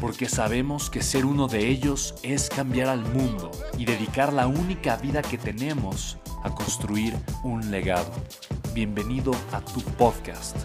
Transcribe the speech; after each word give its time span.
porque 0.00 0.28
sabemos 0.28 0.90
que 0.90 1.02
ser 1.02 1.24
uno 1.24 1.48
de 1.48 1.68
ellos 1.68 2.14
es 2.22 2.48
cambiar 2.48 2.88
al 2.88 3.00
mundo 3.00 3.50
y 3.78 3.84
dedicar 3.84 4.32
la 4.32 4.46
única 4.46 4.96
vida 4.96 5.22
que 5.22 5.38
tenemos 5.38 6.18
a 6.42 6.54
construir 6.54 7.16
un 7.42 7.70
legado. 7.70 8.12
Bienvenido 8.72 9.32
a 9.52 9.60
tu 9.60 9.80
podcast, 9.96 10.56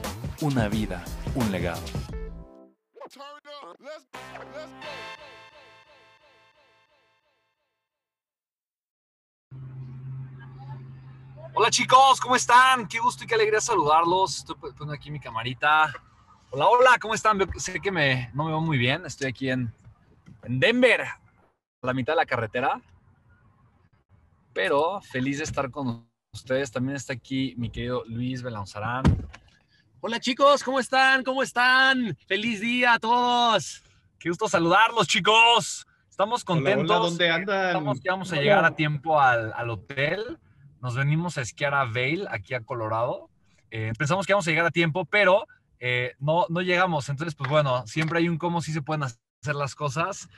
Una 0.41 0.67
vida, 0.67 1.03
un 1.35 1.51
legado. 1.51 1.81
Hola 11.53 11.69
chicos, 11.69 12.19
¿cómo 12.19 12.35
están? 12.35 12.87
Qué 12.87 12.99
gusto 12.99 13.23
y 13.23 13.27
qué 13.27 13.35
alegría 13.35 13.61
saludarlos. 13.61 14.39
Estoy 14.39 14.55
poniendo 14.55 14.93
aquí 14.93 15.11
mi 15.11 15.19
camarita 15.19 15.93
Hola, 16.53 16.67
hola, 16.67 16.97
¿cómo 16.99 17.13
están? 17.13 17.39
Sé 17.55 17.79
que 17.79 17.93
me, 17.93 18.29
no 18.33 18.43
me 18.43 18.49
veo 18.49 18.59
muy 18.59 18.77
bien. 18.77 19.05
Estoy 19.05 19.29
aquí 19.29 19.49
en, 19.49 19.73
en 20.43 20.59
Denver, 20.59 21.03
a 21.03 21.17
la 21.81 21.93
mitad 21.93 22.11
de 22.11 22.17
la 22.17 22.25
carretera. 22.25 22.81
Pero 24.51 24.99
feliz 24.99 25.37
de 25.37 25.45
estar 25.45 25.71
con 25.71 26.05
ustedes. 26.33 26.69
También 26.69 26.97
está 26.97 27.13
aquí 27.13 27.55
mi 27.57 27.69
querido 27.69 28.03
Luis 28.05 28.43
Belanzarán. 28.43 29.03
Hola 30.01 30.19
chicos, 30.19 30.61
¿cómo 30.61 30.81
están? 30.81 31.23
¿Cómo 31.23 31.41
están? 31.41 32.17
Feliz 32.27 32.59
día 32.59 32.95
a 32.95 32.99
todos. 32.99 33.81
Qué 34.19 34.27
gusto 34.27 34.49
saludarlos, 34.49 35.07
chicos. 35.07 35.87
Estamos 36.09 36.43
contentos. 36.43 36.91
Hola, 36.91 36.99
¿dónde 36.99 37.29
andan? 37.29 37.67
Estamos 37.67 38.01
que 38.01 38.09
vamos 38.09 38.33
a 38.33 38.35
llegar 38.35 38.65
a 38.65 38.75
tiempo 38.75 39.21
al, 39.21 39.53
al, 39.53 39.69
hotel. 39.69 40.37
Nos 40.81 40.97
venimos 40.97 41.37
a 41.37 41.43
esquiar 41.43 41.73
a 41.73 41.85
Vail, 41.85 42.27
aquí 42.29 42.53
a 42.55 42.59
Colorado. 42.59 43.29
Eh, 43.69 43.93
pensamos 43.97 44.25
que 44.25 44.33
íbamos 44.33 44.45
a 44.47 44.51
llegar 44.51 44.65
a 44.65 44.71
tiempo, 44.71 45.05
pero 45.05 45.47
eh, 45.81 46.13
no, 46.19 46.45
no 46.47 46.61
llegamos. 46.61 47.09
Entonces, 47.09 47.35
pues 47.35 47.49
bueno, 47.49 47.85
siempre 47.87 48.19
hay 48.19 48.29
un 48.29 48.37
cómo 48.37 48.61
sí 48.61 48.71
se 48.71 48.83
pueden 48.83 49.03
hacer 49.03 49.55
las 49.55 49.75
cosas. 49.75 50.29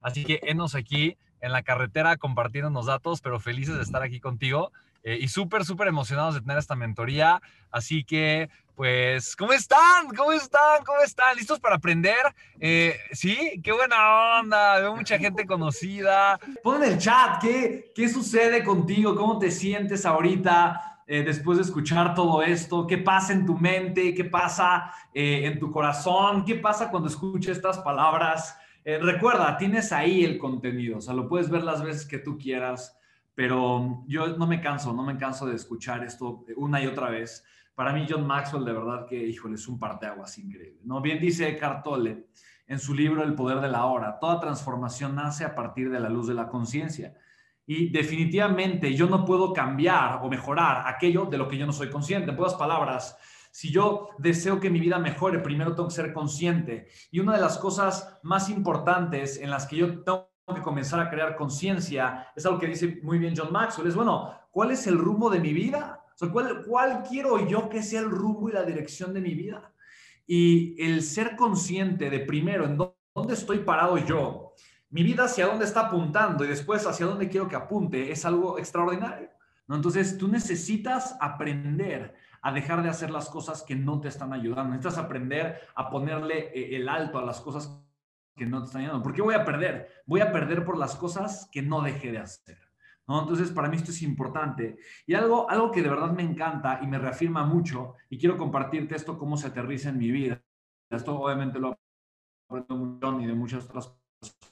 Así 0.00 0.24
que 0.24 0.40
enos 0.42 0.74
aquí 0.74 1.16
en 1.40 1.50
la 1.50 1.62
carretera 1.62 2.16
compartiéndonos 2.18 2.86
datos, 2.86 3.20
pero 3.20 3.40
felices 3.40 3.76
de 3.76 3.82
estar 3.82 4.02
aquí 4.02 4.20
contigo 4.20 4.70
eh, 5.02 5.18
y 5.20 5.28
súper, 5.28 5.64
súper 5.64 5.88
emocionados 5.88 6.34
de 6.34 6.42
tener 6.42 6.58
esta 6.58 6.76
mentoría. 6.76 7.40
Así 7.70 8.04
que, 8.04 8.50
pues, 8.76 9.34
¿cómo 9.34 9.54
están? 9.54 10.08
¿Cómo 10.14 10.32
están? 10.32 10.84
¿Cómo 10.84 11.00
están? 11.00 11.36
¿Listos 11.36 11.58
para 11.58 11.76
aprender? 11.76 12.18
Eh, 12.60 12.96
sí, 13.12 13.60
qué 13.64 13.72
buena 13.72 14.40
onda. 14.40 14.78
Veo 14.78 14.94
mucha 14.94 15.18
gente 15.18 15.46
conocida. 15.46 16.38
Pon 16.62 16.82
en 16.82 16.92
el 16.92 16.98
chat, 16.98 17.40
¿qué, 17.40 17.92
¿qué 17.94 18.08
sucede 18.08 18.62
contigo? 18.62 19.16
¿Cómo 19.16 19.38
te 19.38 19.50
sientes 19.50 20.04
ahorita? 20.04 20.91
Eh, 21.14 21.22
después 21.22 21.58
de 21.58 21.64
escuchar 21.64 22.14
todo 22.14 22.42
esto? 22.42 22.86
¿Qué 22.86 22.96
pasa 22.96 23.34
en 23.34 23.44
tu 23.44 23.58
mente? 23.58 24.14
¿Qué 24.14 24.24
pasa 24.24 24.90
eh, 25.12 25.42
en 25.44 25.58
tu 25.58 25.70
corazón? 25.70 26.42
¿Qué 26.42 26.54
pasa 26.54 26.90
cuando 26.90 27.10
escuchas 27.10 27.58
estas 27.58 27.80
palabras? 27.80 28.56
Eh, 28.82 28.98
recuerda, 28.98 29.58
tienes 29.58 29.92
ahí 29.92 30.24
el 30.24 30.38
contenido, 30.38 30.96
o 30.96 31.00
sea, 31.02 31.12
lo 31.12 31.28
puedes 31.28 31.50
ver 31.50 31.64
las 31.64 31.82
veces 31.82 32.06
que 32.06 32.16
tú 32.16 32.38
quieras, 32.38 32.98
pero 33.34 34.04
yo 34.06 34.38
no 34.38 34.46
me 34.46 34.62
canso, 34.62 34.94
no 34.94 35.02
me 35.02 35.18
canso 35.18 35.44
de 35.44 35.54
escuchar 35.54 36.02
esto 36.02 36.46
una 36.56 36.82
y 36.82 36.86
otra 36.86 37.10
vez. 37.10 37.44
Para 37.74 37.92
mí, 37.92 38.06
John 38.08 38.26
Maxwell, 38.26 38.64
de 38.64 38.72
verdad 38.72 39.04
que, 39.06 39.22
híjole, 39.22 39.56
es 39.56 39.68
un 39.68 39.78
parteaguas 39.78 40.38
increíble. 40.38 40.80
¿no? 40.82 41.02
Bien 41.02 41.20
dice 41.20 41.58
Cartole 41.58 42.28
en 42.66 42.78
su 42.78 42.94
libro 42.94 43.22
El 43.22 43.34
poder 43.34 43.60
de 43.60 43.68
la 43.68 43.84
hora, 43.84 44.18
toda 44.18 44.40
transformación 44.40 45.14
nace 45.14 45.44
a 45.44 45.54
partir 45.54 45.90
de 45.90 46.00
la 46.00 46.08
luz 46.08 46.26
de 46.26 46.32
la 46.32 46.48
conciencia. 46.48 47.14
Y 47.66 47.90
definitivamente 47.90 48.94
yo 48.94 49.06
no 49.08 49.24
puedo 49.24 49.52
cambiar 49.52 50.20
o 50.22 50.28
mejorar 50.28 50.84
aquello 50.86 51.26
de 51.26 51.38
lo 51.38 51.48
que 51.48 51.56
yo 51.56 51.66
no 51.66 51.72
soy 51.72 51.90
consciente. 51.90 52.30
En 52.30 52.36
pocas 52.36 52.54
palabras, 52.54 53.16
si 53.50 53.70
yo 53.70 54.08
deseo 54.18 54.58
que 54.58 54.70
mi 54.70 54.80
vida 54.80 54.98
mejore, 54.98 55.38
primero 55.38 55.74
tengo 55.74 55.88
que 55.88 55.94
ser 55.94 56.12
consciente. 56.12 56.88
Y 57.10 57.20
una 57.20 57.34
de 57.34 57.40
las 57.40 57.58
cosas 57.58 58.18
más 58.22 58.48
importantes 58.48 59.38
en 59.38 59.50
las 59.50 59.66
que 59.66 59.76
yo 59.76 60.02
tengo 60.02 60.30
que 60.54 60.62
comenzar 60.62 61.00
a 61.00 61.10
crear 61.10 61.36
conciencia 61.36 62.28
es 62.34 62.44
algo 62.46 62.58
que 62.58 62.66
dice 62.66 63.00
muy 63.02 63.18
bien 63.18 63.34
John 63.36 63.52
Maxwell. 63.52 63.88
Es, 63.88 63.94
bueno, 63.94 64.32
¿cuál 64.50 64.70
es 64.70 64.86
el 64.86 64.98
rumbo 64.98 65.30
de 65.30 65.38
mi 65.38 65.52
vida? 65.52 65.98
¿cuál, 66.30 66.64
¿Cuál 66.64 67.02
quiero 67.08 67.46
yo 67.46 67.68
que 67.68 67.82
sea 67.82 68.00
el 68.00 68.10
rumbo 68.10 68.48
y 68.48 68.52
la 68.52 68.62
dirección 68.62 69.12
de 69.12 69.20
mi 69.20 69.34
vida? 69.34 69.72
Y 70.26 70.80
el 70.82 71.02
ser 71.02 71.36
consciente 71.36 72.10
de 72.10 72.20
primero 72.20 72.64
en 72.64 72.76
dónde 72.76 73.34
estoy 73.34 73.58
parado 73.58 73.98
yo, 73.98 74.54
mi 74.92 75.02
vida 75.02 75.24
hacia 75.24 75.46
dónde 75.46 75.64
está 75.64 75.86
apuntando 75.86 76.44
y 76.44 76.48
después 76.48 76.86
hacia 76.86 77.06
dónde 77.06 77.30
quiero 77.30 77.48
que 77.48 77.56
apunte 77.56 78.12
es 78.12 78.26
algo 78.26 78.58
extraordinario. 78.58 79.30
¿no? 79.66 79.76
Entonces, 79.76 80.18
tú 80.18 80.28
necesitas 80.28 81.16
aprender 81.18 82.14
a 82.42 82.52
dejar 82.52 82.82
de 82.82 82.90
hacer 82.90 83.10
las 83.10 83.30
cosas 83.30 83.62
que 83.62 83.74
no 83.74 84.00
te 84.00 84.08
están 84.08 84.34
ayudando. 84.34 84.74
Necesitas 84.74 84.98
aprender 84.98 85.60
a 85.74 85.88
ponerle 85.88 86.50
eh, 86.54 86.76
el 86.76 86.90
alto 86.90 87.18
a 87.18 87.24
las 87.24 87.40
cosas 87.40 87.82
que 88.36 88.44
no 88.44 88.60
te 88.60 88.66
están 88.66 88.82
ayudando. 88.82 89.02
¿Por 89.02 89.14
qué 89.14 89.22
voy 89.22 89.34
a 89.34 89.46
perder? 89.46 89.88
Voy 90.04 90.20
a 90.20 90.30
perder 90.30 90.62
por 90.62 90.76
las 90.76 90.94
cosas 90.94 91.48
que 91.50 91.62
no 91.62 91.80
dejé 91.80 92.12
de 92.12 92.18
hacer. 92.18 92.58
¿no? 93.08 93.22
Entonces, 93.22 93.50
para 93.50 93.70
mí 93.70 93.76
esto 93.76 93.92
es 93.92 94.02
importante. 94.02 94.76
Y 95.06 95.14
algo, 95.14 95.48
algo 95.48 95.70
que 95.70 95.80
de 95.80 95.88
verdad 95.88 96.12
me 96.12 96.22
encanta 96.22 96.80
y 96.82 96.86
me 96.86 96.98
reafirma 96.98 97.46
mucho, 97.46 97.94
y 98.10 98.18
quiero 98.18 98.36
compartirte 98.36 98.94
esto, 98.94 99.16
cómo 99.16 99.38
se 99.38 99.46
aterriza 99.46 99.88
en 99.88 99.96
mi 99.96 100.10
vida. 100.10 100.42
Esto 100.90 101.18
obviamente 101.18 101.58
lo 101.58 101.78
aprendo 102.50 103.12
de 103.20 103.32
muchas 103.32 103.64
otras 103.64 103.86
cosas 103.86 104.51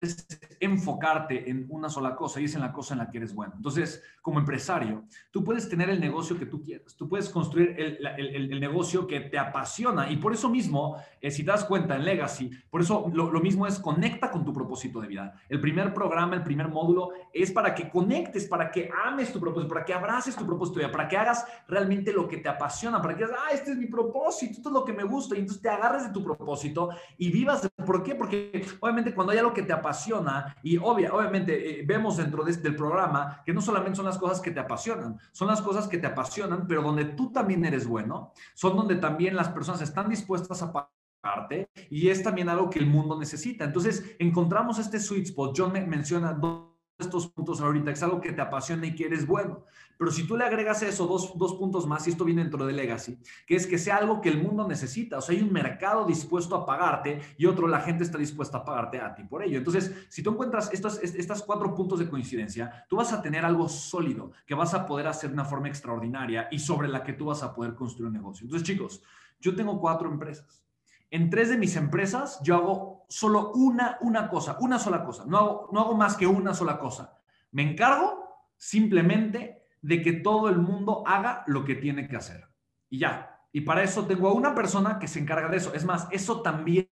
es 0.00 0.26
enfocarte 0.60 1.50
en 1.50 1.66
una 1.68 1.88
sola 1.88 2.16
cosa 2.16 2.40
y 2.40 2.44
es 2.44 2.54
en 2.54 2.62
la 2.62 2.72
cosa 2.72 2.94
en 2.94 2.98
la 2.98 3.10
que 3.10 3.18
eres 3.18 3.34
bueno. 3.34 3.54
Entonces, 3.56 4.02
como 4.22 4.38
empresario, 4.38 5.04
tú 5.30 5.44
puedes 5.44 5.68
tener 5.68 5.90
el 5.90 6.00
negocio 6.00 6.38
que 6.38 6.46
tú 6.46 6.62
quieras, 6.62 6.96
tú 6.96 7.08
puedes 7.08 7.28
construir 7.28 7.74
el, 7.78 8.60
negocio 8.60 9.06
que 9.06 9.20
te 9.20 9.38
apasiona 9.38 10.10
y 10.10 10.16
por 10.16 10.32
eso 10.32 10.48
mismo, 10.48 10.96
eh, 11.20 11.30
si 11.30 11.44
te 11.44 11.50
das 11.50 11.64
cuenta 11.64 11.96
en 11.96 12.04
Legacy, 12.04 12.50
por 12.70 12.82
eso 12.82 13.10
lo, 13.12 13.30
lo, 13.30 13.40
mismo 13.40 13.66
es 13.66 13.78
conecta 13.78 14.30
con 14.30 14.44
tu 14.44 14.52
propósito 14.52 15.00
de 15.00 15.08
vida. 15.08 15.34
El 15.48 15.60
primer 15.60 15.94
programa, 15.94 16.36
el 16.36 16.42
primer 16.42 16.68
módulo 16.68 17.10
es 17.32 17.50
para 17.50 17.74
que 17.74 17.88
conectes, 17.88 18.46
para 18.46 18.70
que 18.70 18.90
ames 19.04 19.32
tu 19.32 19.40
propósito, 19.40 19.72
para 19.72 19.84
que 19.84 19.94
abraces 19.94 20.36
tu 20.36 20.46
propósito 20.46 20.78
de 20.78 20.86
vida, 20.86 20.92
para 20.92 21.08
que 21.08 21.16
hagas 21.16 21.46
realmente 21.66 22.12
lo 22.12 22.28
que 22.28 22.38
te 22.38 22.48
apasiona, 22.48 23.00
para 23.00 23.14
que 23.14 23.24
digas, 23.24 23.38
ah, 23.38 23.52
este 23.52 23.72
es 23.72 23.78
mi 23.78 23.86
propósito, 23.86 24.52
esto 24.52 24.68
es 24.68 24.72
lo 24.72 24.84
que 24.84 24.92
me 24.92 25.04
gusta 25.04 25.36
y 25.36 25.40
entonces 25.40 25.62
te 25.62 25.68
agarres 25.68 26.04
de 26.04 26.12
tu 26.12 26.22
propósito 26.22 26.90
y 27.16 27.30
vivas. 27.30 27.68
¿Por 27.86 28.02
qué? 28.02 28.14
Porque 28.14 28.64
obviamente 28.80 29.14
cuando 29.14 29.32
hay 29.32 29.38
algo 29.38 29.54
que 29.54 29.62
te 29.62 29.72
apasiona, 29.72 29.89
y 30.62 30.76
obvia, 30.76 31.12
obviamente 31.12 31.80
eh, 31.80 31.84
vemos 31.86 32.16
dentro 32.16 32.44
de, 32.44 32.52
del 32.54 32.76
programa 32.76 33.42
que 33.44 33.52
no 33.52 33.60
solamente 33.60 33.96
son 33.96 34.06
las 34.06 34.18
cosas 34.18 34.40
que 34.40 34.50
te 34.50 34.60
apasionan, 34.60 35.18
son 35.32 35.48
las 35.48 35.60
cosas 35.62 35.88
que 35.88 35.98
te 35.98 36.06
apasionan, 36.06 36.66
pero 36.66 36.82
donde 36.82 37.04
tú 37.04 37.32
también 37.32 37.64
eres 37.64 37.86
bueno, 37.86 38.32
son 38.54 38.76
donde 38.76 38.96
también 38.96 39.36
las 39.36 39.48
personas 39.48 39.80
están 39.82 40.08
dispuestas 40.08 40.62
a 40.62 40.72
pagarte 40.72 41.68
y 41.90 42.08
es 42.08 42.22
también 42.22 42.48
algo 42.48 42.70
que 42.70 42.78
el 42.78 42.86
mundo 42.86 43.18
necesita. 43.18 43.64
Entonces 43.64 44.16
encontramos 44.18 44.78
este 44.78 44.98
sweet 44.98 45.26
spot. 45.26 45.54
John 45.56 45.72
me 45.72 45.86
menciona 45.86 46.32
dos 46.32 46.70
estos 47.00 47.26
puntos 47.28 47.60
ahorita, 47.60 47.90
es 47.90 48.02
algo 48.02 48.20
que 48.20 48.32
te 48.32 48.42
apasiona 48.42 48.86
y 48.86 48.94
que 48.94 49.06
eres 49.06 49.26
bueno. 49.26 49.64
Pero 50.00 50.12
si 50.12 50.26
tú 50.26 50.34
le 50.34 50.44
agregas 50.44 50.82
eso, 50.82 51.06
dos, 51.06 51.36
dos, 51.36 51.56
puntos 51.56 51.86
más, 51.86 52.06
y 52.06 52.10
esto 52.10 52.24
viene 52.24 52.40
dentro 52.40 52.64
de 52.64 52.72
Legacy, 52.72 53.18
que 53.46 53.54
es 53.54 53.66
que 53.66 53.76
sea 53.76 53.98
algo 53.98 54.22
que 54.22 54.30
el 54.30 54.42
mundo 54.42 54.66
necesita. 54.66 55.18
O 55.18 55.20
sea, 55.20 55.36
hay 55.36 55.42
un 55.42 55.52
mercado 55.52 56.06
dispuesto 56.06 56.56
a 56.56 56.64
pagarte 56.64 57.20
y 57.36 57.44
otro, 57.44 57.68
la 57.68 57.80
gente 57.80 58.02
está 58.04 58.16
dispuesta 58.16 58.56
a 58.56 58.64
pagarte 58.64 58.98
a 58.98 59.14
ti 59.14 59.24
por 59.24 59.42
ello. 59.42 59.58
Entonces, 59.58 59.94
si 60.08 60.22
tú 60.22 60.30
encuentras 60.30 60.72
estos, 60.72 61.02
estas 61.02 61.42
cuatro 61.42 61.74
puntos 61.74 61.98
de 61.98 62.08
coincidencia, 62.08 62.86
tú 62.88 62.96
vas 62.96 63.12
a 63.12 63.20
tener 63.20 63.44
algo 63.44 63.68
sólido 63.68 64.32
que 64.46 64.54
vas 64.54 64.72
a 64.72 64.86
poder 64.86 65.06
hacer 65.06 65.28
de 65.28 65.34
una 65.34 65.44
forma 65.44 65.68
extraordinaria 65.68 66.48
y 66.50 66.60
sobre 66.60 66.88
la 66.88 67.04
que 67.04 67.12
tú 67.12 67.26
vas 67.26 67.42
a 67.42 67.52
poder 67.52 67.74
construir 67.74 68.06
un 68.06 68.14
negocio. 68.14 68.44
Entonces, 68.44 68.66
chicos, 68.66 69.02
yo 69.38 69.54
tengo 69.54 69.78
cuatro 69.78 70.10
empresas. 70.10 70.64
En 71.10 71.28
tres 71.28 71.50
de 71.50 71.58
mis 71.58 71.76
empresas 71.76 72.40
yo 72.42 72.56
hago 72.56 73.04
solo 73.10 73.52
una, 73.52 73.98
una 74.00 74.30
cosa, 74.30 74.56
una 74.60 74.78
sola 74.78 75.04
cosa. 75.04 75.26
No 75.26 75.36
hago, 75.36 75.68
no 75.72 75.80
hago 75.80 75.94
más 75.94 76.16
que 76.16 76.26
una 76.26 76.54
sola 76.54 76.78
cosa. 76.78 77.18
Me 77.52 77.70
encargo 77.70 78.48
simplemente 78.56 79.59
de 79.82 80.02
que 80.02 80.12
todo 80.12 80.48
el 80.48 80.58
mundo 80.58 81.02
haga 81.06 81.44
lo 81.46 81.64
que 81.64 81.74
tiene 81.74 82.08
que 82.08 82.16
hacer. 82.16 82.48
Y 82.88 82.98
ya. 82.98 83.38
Y 83.52 83.62
para 83.62 83.82
eso 83.82 84.06
tengo 84.06 84.28
a 84.28 84.32
una 84.32 84.54
persona 84.54 84.98
que 84.98 85.08
se 85.08 85.18
encarga 85.18 85.48
de 85.48 85.56
eso. 85.56 85.74
Es 85.74 85.84
más, 85.84 86.08
eso 86.10 86.42
también 86.42 86.88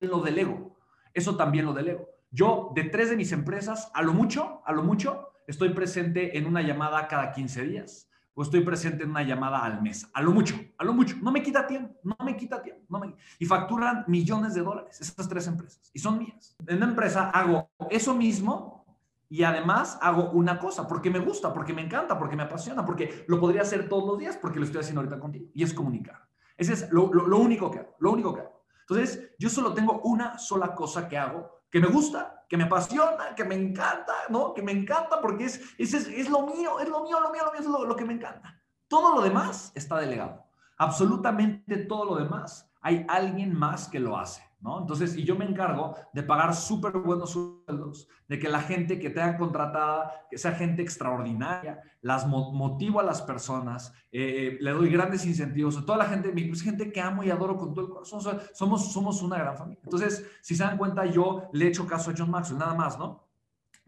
lo 0.00 0.20
delego. 0.20 0.76
Eso 1.14 1.36
también 1.36 1.64
lo 1.64 1.72
delego. 1.72 2.08
Yo, 2.30 2.72
de 2.74 2.84
tres 2.84 3.10
de 3.10 3.16
mis 3.16 3.32
empresas, 3.32 3.90
a 3.94 4.02
lo 4.02 4.12
mucho, 4.12 4.62
a 4.66 4.72
lo 4.72 4.82
mucho, 4.82 5.28
estoy 5.46 5.70
presente 5.70 6.36
en 6.36 6.46
una 6.46 6.62
llamada 6.62 7.08
cada 7.08 7.32
15 7.32 7.62
días 7.62 8.08
o 8.34 8.42
estoy 8.42 8.60
presente 8.60 9.04
en 9.04 9.10
una 9.10 9.22
llamada 9.22 9.64
al 9.64 9.80
mes. 9.80 10.08
A 10.12 10.20
lo 10.20 10.30
mucho, 10.30 10.54
a 10.76 10.84
lo 10.84 10.92
mucho. 10.92 11.16
No 11.22 11.32
me 11.32 11.42
quita 11.42 11.66
tiempo, 11.66 11.98
no 12.04 12.16
me 12.22 12.36
quita 12.36 12.62
tiempo. 12.62 12.82
No 12.90 13.00
me... 13.00 13.14
Y 13.38 13.46
facturan 13.46 14.04
millones 14.08 14.52
de 14.54 14.60
dólares 14.60 15.00
esas 15.00 15.26
tres 15.26 15.46
empresas 15.46 15.90
y 15.94 15.98
son 15.98 16.18
mías. 16.18 16.54
En 16.66 16.76
una 16.76 16.86
empresa 16.86 17.30
hago 17.30 17.70
eso 17.88 18.14
mismo 18.14 18.85
y 19.28 19.42
además 19.42 19.98
hago 20.00 20.30
una 20.30 20.58
cosa 20.58 20.86
porque 20.86 21.10
me 21.10 21.18
gusta, 21.18 21.52
porque 21.52 21.72
me 21.72 21.82
encanta, 21.82 22.18
porque 22.18 22.36
me 22.36 22.44
apasiona, 22.44 22.84
porque 22.84 23.24
lo 23.28 23.40
podría 23.40 23.62
hacer 23.62 23.88
todos 23.88 24.06
los 24.06 24.18
días 24.18 24.36
porque 24.36 24.58
lo 24.58 24.64
estoy 24.64 24.80
haciendo 24.80 25.00
ahorita 25.00 25.18
contigo 25.18 25.46
y 25.54 25.62
es 25.62 25.74
comunicar. 25.74 26.28
Ese 26.56 26.72
es 26.72 26.90
lo, 26.90 27.12
lo 27.12 27.38
único 27.38 27.70
que 27.70 27.80
hago, 27.80 27.96
lo 27.98 28.12
único 28.12 28.34
que 28.34 28.40
hago. 28.40 28.64
Entonces, 28.88 29.34
yo 29.38 29.48
solo 29.48 29.74
tengo 29.74 30.00
una 30.04 30.38
sola 30.38 30.74
cosa 30.74 31.08
que 31.08 31.18
hago 31.18 31.56
que 31.70 31.80
me 31.80 31.88
gusta, 31.88 32.44
que 32.48 32.56
me 32.56 32.64
apasiona, 32.64 33.34
que 33.34 33.44
me 33.44 33.54
encanta, 33.54 34.14
¿no? 34.28 34.54
Que 34.54 34.62
me 34.62 34.72
encanta 34.72 35.20
porque 35.20 35.44
es, 35.44 35.60
es, 35.78 35.92
es, 35.92 36.30
lo 36.30 36.46
mío, 36.46 36.78
es 36.80 36.88
lo 36.88 37.02
mío, 37.02 37.20
lo 37.20 37.30
mío, 37.30 37.44
lo 37.44 37.52
mío, 37.52 37.60
es 37.60 37.66
lo, 37.66 37.84
lo 37.84 37.96
que 37.96 38.04
me 38.04 38.14
encanta. 38.14 38.62
Todo 38.88 39.14
lo 39.14 39.22
demás 39.22 39.72
está 39.74 39.98
delegado. 39.98 40.44
Absolutamente 40.78 41.76
todo 41.78 42.04
lo 42.04 42.16
demás 42.16 42.70
hay 42.80 43.04
alguien 43.08 43.54
más 43.54 43.88
que 43.88 43.98
lo 43.98 44.16
hace. 44.16 44.42
Entonces, 44.60 45.16
y 45.16 45.24
yo 45.24 45.36
me 45.36 45.44
encargo 45.44 45.94
de 46.12 46.22
pagar 46.22 46.54
súper 46.54 46.92
buenos 46.92 47.30
sueldos, 47.30 48.08
de 48.26 48.38
que 48.38 48.48
la 48.48 48.60
gente 48.60 48.98
que 48.98 49.10
tenga 49.10 49.36
contratada, 49.36 50.26
que 50.28 50.38
sea 50.38 50.52
gente 50.52 50.82
extraordinaria, 50.82 51.80
las 52.00 52.26
motivo 52.26 52.98
a 52.98 53.04
las 53.04 53.22
personas, 53.22 53.92
eh, 54.10 54.58
le 54.60 54.70
doy 54.72 54.90
grandes 54.90 55.24
incentivos, 55.24 55.76
a 55.76 55.84
toda 55.84 55.98
la 55.98 56.06
gente, 56.06 56.32
es 56.34 56.62
gente 56.62 56.90
que 56.90 57.00
amo 57.00 57.22
y 57.22 57.30
adoro 57.30 57.56
con 57.56 57.74
todo 57.74 57.86
el 57.86 57.92
corazón, 57.92 58.20
somos, 58.54 58.92
somos 58.92 59.22
una 59.22 59.38
gran 59.38 59.56
familia. 59.56 59.82
Entonces, 59.84 60.26
si 60.42 60.56
se 60.56 60.64
dan 60.64 60.78
cuenta, 60.78 61.06
yo 61.06 61.48
le 61.52 61.68
echo 61.68 61.86
caso 61.86 62.10
a 62.10 62.14
John 62.16 62.30
Maxwell, 62.30 62.58
nada 62.58 62.74
más, 62.74 62.98
¿no? 62.98 63.25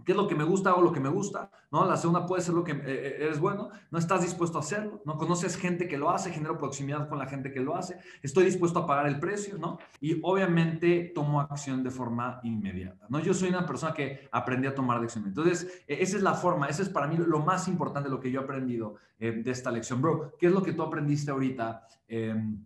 ¿Qué 0.05 0.13
es 0.13 0.17
lo 0.17 0.27
que 0.27 0.35
me 0.35 0.45
gusta 0.45 0.75
o 0.75 0.83
lo 0.83 0.93
que 0.93 1.01
me 1.01 1.09
gusta? 1.09 1.51
¿no? 1.71 1.85
La 1.85 1.97
segunda 1.97 2.25
puede 2.25 2.43
ser 2.43 2.55
lo 2.55 2.65
que 2.65 2.73
eh, 2.73 2.83
eh, 2.87 3.17
eres 3.21 3.39
bueno, 3.39 3.71
no 3.91 3.99
estás 3.99 4.23
dispuesto 4.23 4.59
a 4.59 4.61
hacerlo, 4.61 5.03
no 5.05 5.17
conoces 5.17 5.57
gente 5.57 5.89
que 5.89 5.99
lo 5.99 6.11
hace, 6.11 6.31
genero 6.31 6.57
proximidad 6.57 7.09
con 7.09 7.19
la 7.19 7.27
gente 7.27 7.53
que 7.53 7.61
lo 7.61 7.77
hace, 7.77 7.99
estoy 8.23 8.45
dispuesto 8.45 8.81
a 8.81 8.87
pagar 8.87 9.07
el 9.07 9.19
precio, 9.19 9.59
¿no? 9.59 9.79
Y 10.01 10.19
obviamente 10.23 11.13
tomo 11.15 11.41
acción 11.41 11.83
de 11.83 11.91
forma 11.91 12.41
inmediata, 12.43 13.07
¿no? 13.09 13.21
Yo 13.21 13.35
soy 13.35 13.51
una 13.51 13.67
persona 13.67 13.93
que 13.93 14.29
aprendí 14.33 14.67
a 14.67 14.75
tomar 14.75 15.03
acción. 15.03 15.25
Entonces, 15.27 15.83
e, 15.87 16.03
esa 16.03 16.17
es 16.17 16.23
la 16.23 16.35
forma, 16.35 16.69
esa 16.69 16.83
es 16.83 16.89
para 16.89 17.07
mí 17.07 17.17
lo 17.17 17.41
más 17.41 17.69
importante, 17.69 18.09
lo 18.09 18.21
que 18.21 18.31
yo 18.31 18.41
he 18.41 18.45
aprendido 18.45 18.97
eh, 19.19 19.33
de 19.33 19.51
esta 19.51 19.71
lección. 19.71 20.01
Bro, 20.01 20.35
¿qué 20.39 20.47
es 20.47 20.53
lo 20.53 20.63
que 20.63 20.73
tú 20.73 20.83
aprendiste 20.83 21.31
ahorita? 21.31 21.87
Em, 22.07 22.65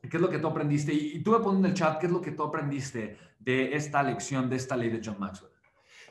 ¿Qué 0.00 0.16
es 0.16 0.20
lo 0.20 0.30
que 0.30 0.38
tú 0.38 0.46
aprendiste? 0.46 0.94
Y, 0.94 1.18
y 1.18 1.22
tú 1.22 1.32
me 1.32 1.40
pones 1.40 1.60
en 1.60 1.66
el 1.66 1.74
chat, 1.74 1.98
¿qué 1.98 2.06
es 2.06 2.12
lo 2.12 2.22
que 2.22 2.32
tú 2.32 2.42
aprendiste 2.42 3.18
de 3.38 3.76
esta 3.76 4.02
lección, 4.02 4.48
de 4.48 4.56
esta 4.56 4.76
ley 4.76 4.88
de 4.88 5.00
John 5.04 5.16
Maxwell? 5.18 5.49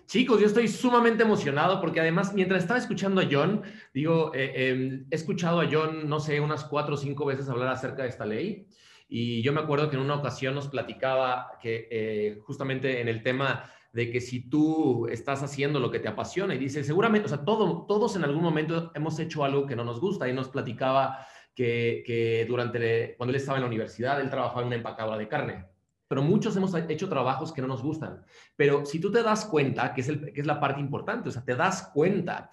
Chicos, 0.10 0.40
yo 0.40 0.48
estoy 0.48 0.68
sumamente 0.68 1.22
emocionado 1.22 1.80
porque 1.80 2.00
además, 2.00 2.34
mientras 2.34 2.64
estaba 2.64 2.80
escuchando 2.80 3.22
a 3.22 3.28
John, 3.30 3.62
digo, 3.94 4.32
eh, 4.34 4.70
em, 4.70 5.06
he 5.12 5.16
escuchado 5.16 5.62
a 5.62 5.70
John, 5.72 6.10
no 6.10 6.20
sé, 6.20 6.40
unas 6.40 6.64
cuatro 6.64 6.96
o 6.96 6.98
cinco 6.98 7.26
veces 7.26 7.48
hablar 7.48 7.68
acerca 7.68 8.02
de 8.02 8.10
esta 8.10 8.26
ley. 8.26 8.66
Y 9.08 9.44
yo 9.44 9.54
me 9.54 9.60
acuerdo 9.60 9.88
que 9.88 9.98
en 9.98 10.02
una 10.02 10.16
ocasión 10.16 10.56
nos 10.56 10.68
platicaba 10.68 11.52
que 11.62 11.88
eh, 11.92 12.40
justamente 12.42 13.02
en 13.02 13.08
el 13.08 13.22
tema 13.22 13.72
de 13.94 14.10
que 14.10 14.20
si 14.20 14.50
tú 14.50 15.06
estás 15.06 15.44
haciendo 15.44 15.80
lo 15.80 15.92
que 15.92 16.00
te 16.00 16.08
apasiona 16.08 16.56
y 16.56 16.58
dice, 16.58 16.84
seguramente, 16.84 17.28
o 17.28 17.30
sea, 17.30 17.46
todo, 17.46 17.86
todos 17.86 18.16
en 18.16 18.24
algún 18.24 18.42
momento 18.42 18.92
hemos 18.96 19.20
hecho 19.20 19.44
algo 19.44 19.68
que 19.68 19.76
no 19.76 19.84
nos 19.84 20.00
gusta 20.00 20.28
y 20.28 20.34
nos 20.34 20.50
platicaba 20.50 21.20
que, 21.54 22.02
que 22.04 22.48
durante, 22.48 23.14
cuando 23.16 23.30
él 23.30 23.36
estaba 23.36 23.60
en 23.60 23.62
la 23.62 23.68
universidad, 23.68 24.20
él 24.20 24.32
trabajaba 24.32 24.62
en 24.62 24.68
una 24.68 24.76
empacadora 24.78 25.20
de 25.20 25.28
carne 25.28 25.69
pero 26.10 26.24
muchos 26.24 26.58
hemos 26.58 26.74
hecho 26.74 27.08
trabajos 27.08 27.54
que 27.54 27.62
no 27.62 27.68
nos 27.68 27.84
gustan. 27.84 28.26
Pero 28.56 28.84
si 28.84 29.00
tú 29.00 29.12
te 29.12 29.22
das 29.22 29.46
cuenta, 29.46 29.94
que 29.94 30.02
es, 30.02 30.10
el, 30.10 30.34
que 30.34 30.42
es 30.42 30.48
la 30.48 30.60
parte 30.60 30.82
importante, 30.82 31.30
o 31.30 31.32
sea, 31.32 31.46
te 31.46 31.56
das 31.56 31.92
cuenta. 31.94 32.50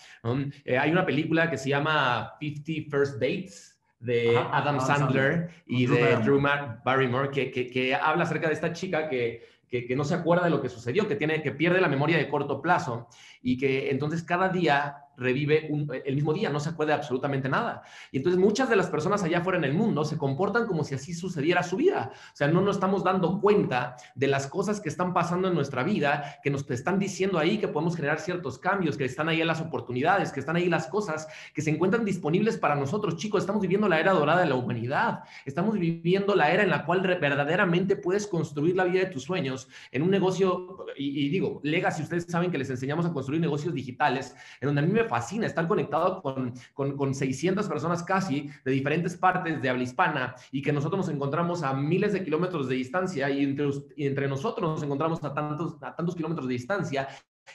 Eh, 0.64 0.76
hay 0.76 0.90
una 0.90 1.06
película 1.06 1.50
que 1.50 1.56
se 1.56 1.70
llama 1.70 2.34
50 2.38 2.90
First 2.90 3.14
Dates 3.14 3.80
de 3.98 4.36
Adam, 4.36 4.78
Sandler, 4.78 5.50
y 5.66 5.86
de 5.86 6.16
Drew 6.16 6.38
Barrymore, 6.84 7.30
que, 7.30 7.50
que, 7.50 7.70
que, 7.70 7.94
habla 7.94 8.24
acerca 8.24 8.48
de 8.48 8.52
esta 8.52 8.74
chica 8.74 9.08
que, 9.08 9.42
que, 9.68 9.96
no 9.96 10.04
se 10.04 10.14
acuerda 10.14 10.44
de 10.44 10.50
lo 10.50 10.60
que 10.60 10.68
sucedió, 10.68 11.08
que, 11.08 11.16
tiene, 11.16 11.42
que 11.42 11.52
pierde 11.52 11.80
la 11.80 11.88
memoria 11.88 12.18
de 12.18 12.28
corto 12.28 12.60
plazo 12.60 13.08
y 13.40 13.56
que 13.56 13.90
entonces 13.90 14.22
cada 14.22 14.50
día 14.50 15.05
revive 15.16 15.68
el 16.04 16.14
mismo 16.14 16.32
día, 16.32 16.50
no 16.50 16.60
se 16.60 16.70
acuerda 16.70 16.94
absolutamente 16.94 17.48
nada. 17.48 17.82
Y 18.12 18.18
entonces 18.18 18.40
muchas 18.40 18.68
de 18.68 18.76
las 18.76 18.88
personas 18.88 19.22
allá 19.22 19.38
afuera 19.38 19.58
en 19.58 19.64
el 19.64 19.74
mundo 19.74 20.04
se 20.04 20.16
comportan 20.16 20.66
como 20.66 20.84
si 20.84 20.94
así 20.94 21.14
sucediera 21.14 21.62
su 21.62 21.76
vida. 21.76 22.10
O 22.12 22.36
sea, 22.36 22.48
no 22.48 22.60
nos 22.60 22.76
estamos 22.76 23.04
dando 23.04 23.40
cuenta 23.40 23.96
de 24.14 24.26
las 24.26 24.46
cosas 24.46 24.80
que 24.80 24.88
están 24.88 25.12
pasando 25.14 25.48
en 25.48 25.54
nuestra 25.54 25.82
vida, 25.82 26.38
que 26.42 26.50
nos 26.50 26.68
están 26.70 26.98
diciendo 26.98 27.38
ahí 27.38 27.58
que 27.58 27.68
podemos 27.68 27.96
generar 27.96 28.20
ciertos 28.20 28.58
cambios, 28.58 28.96
que 28.96 29.04
están 29.04 29.28
ahí 29.28 29.42
las 29.44 29.60
oportunidades, 29.60 30.32
que 30.32 30.40
están 30.40 30.56
ahí 30.56 30.68
las 30.68 30.86
cosas 30.86 31.28
que 31.54 31.62
se 31.62 31.70
encuentran 31.70 32.04
disponibles 32.04 32.56
para 32.56 32.74
nosotros. 32.74 33.16
Chicos, 33.16 33.42
estamos 33.42 33.62
viviendo 33.62 33.88
la 33.88 34.00
era 34.00 34.12
dorada 34.12 34.40
de 34.40 34.46
la 34.46 34.54
humanidad. 34.54 35.20
Estamos 35.44 35.78
viviendo 35.78 36.34
la 36.34 36.50
era 36.50 36.62
en 36.62 36.70
la 36.70 36.84
cual 36.84 37.00
verdaderamente 37.00 37.96
puedes 37.96 38.26
construir 38.26 38.76
la 38.76 38.84
vida 38.84 39.00
de 39.00 39.06
tus 39.06 39.24
sueños 39.24 39.68
en 39.92 40.02
un 40.02 40.10
negocio, 40.10 40.86
y, 40.96 41.28
digo, 41.28 41.60
Legacy, 41.62 42.02
ustedes 42.02 42.24
saben 42.28 42.50
que 42.50 42.58
les 42.58 42.70
enseñamos 42.70 43.06
a 43.06 43.12
construir 43.12 43.40
negocios 43.40 43.74
digitales, 43.74 44.34
en 44.60 44.66
donde 44.66 44.82
a 44.82 44.84
mí 44.84 44.92
me 44.92 45.04
fascina 45.06 45.46
estar 45.46 45.66
conectado 45.66 46.22
con, 46.22 46.52
con, 46.74 46.96
con 46.96 47.14
600 47.14 47.68
personas 47.68 48.02
casi 48.02 48.50
de 48.64 48.72
diferentes 48.72 49.16
partes 49.16 49.60
de 49.60 49.68
habla 49.68 49.82
hispana 49.82 50.34
y 50.52 50.62
que 50.62 50.72
nosotros 50.72 51.06
nos 51.06 51.14
encontramos 51.14 51.62
a 51.62 51.72
miles 51.74 52.12
de 52.12 52.24
kilómetros 52.24 52.68
de 52.68 52.76
distancia 52.76 53.30
y 53.30 53.42
entre, 53.42 53.68
entre 53.96 54.28
nosotros 54.28 54.70
nos 54.70 54.82
encontramos 54.82 55.22
a 55.24 55.32
tantos, 55.32 55.76
a 55.82 55.94
tantos 55.94 56.14
kilómetros 56.14 56.46
de 56.48 56.54
distancia 56.54 57.08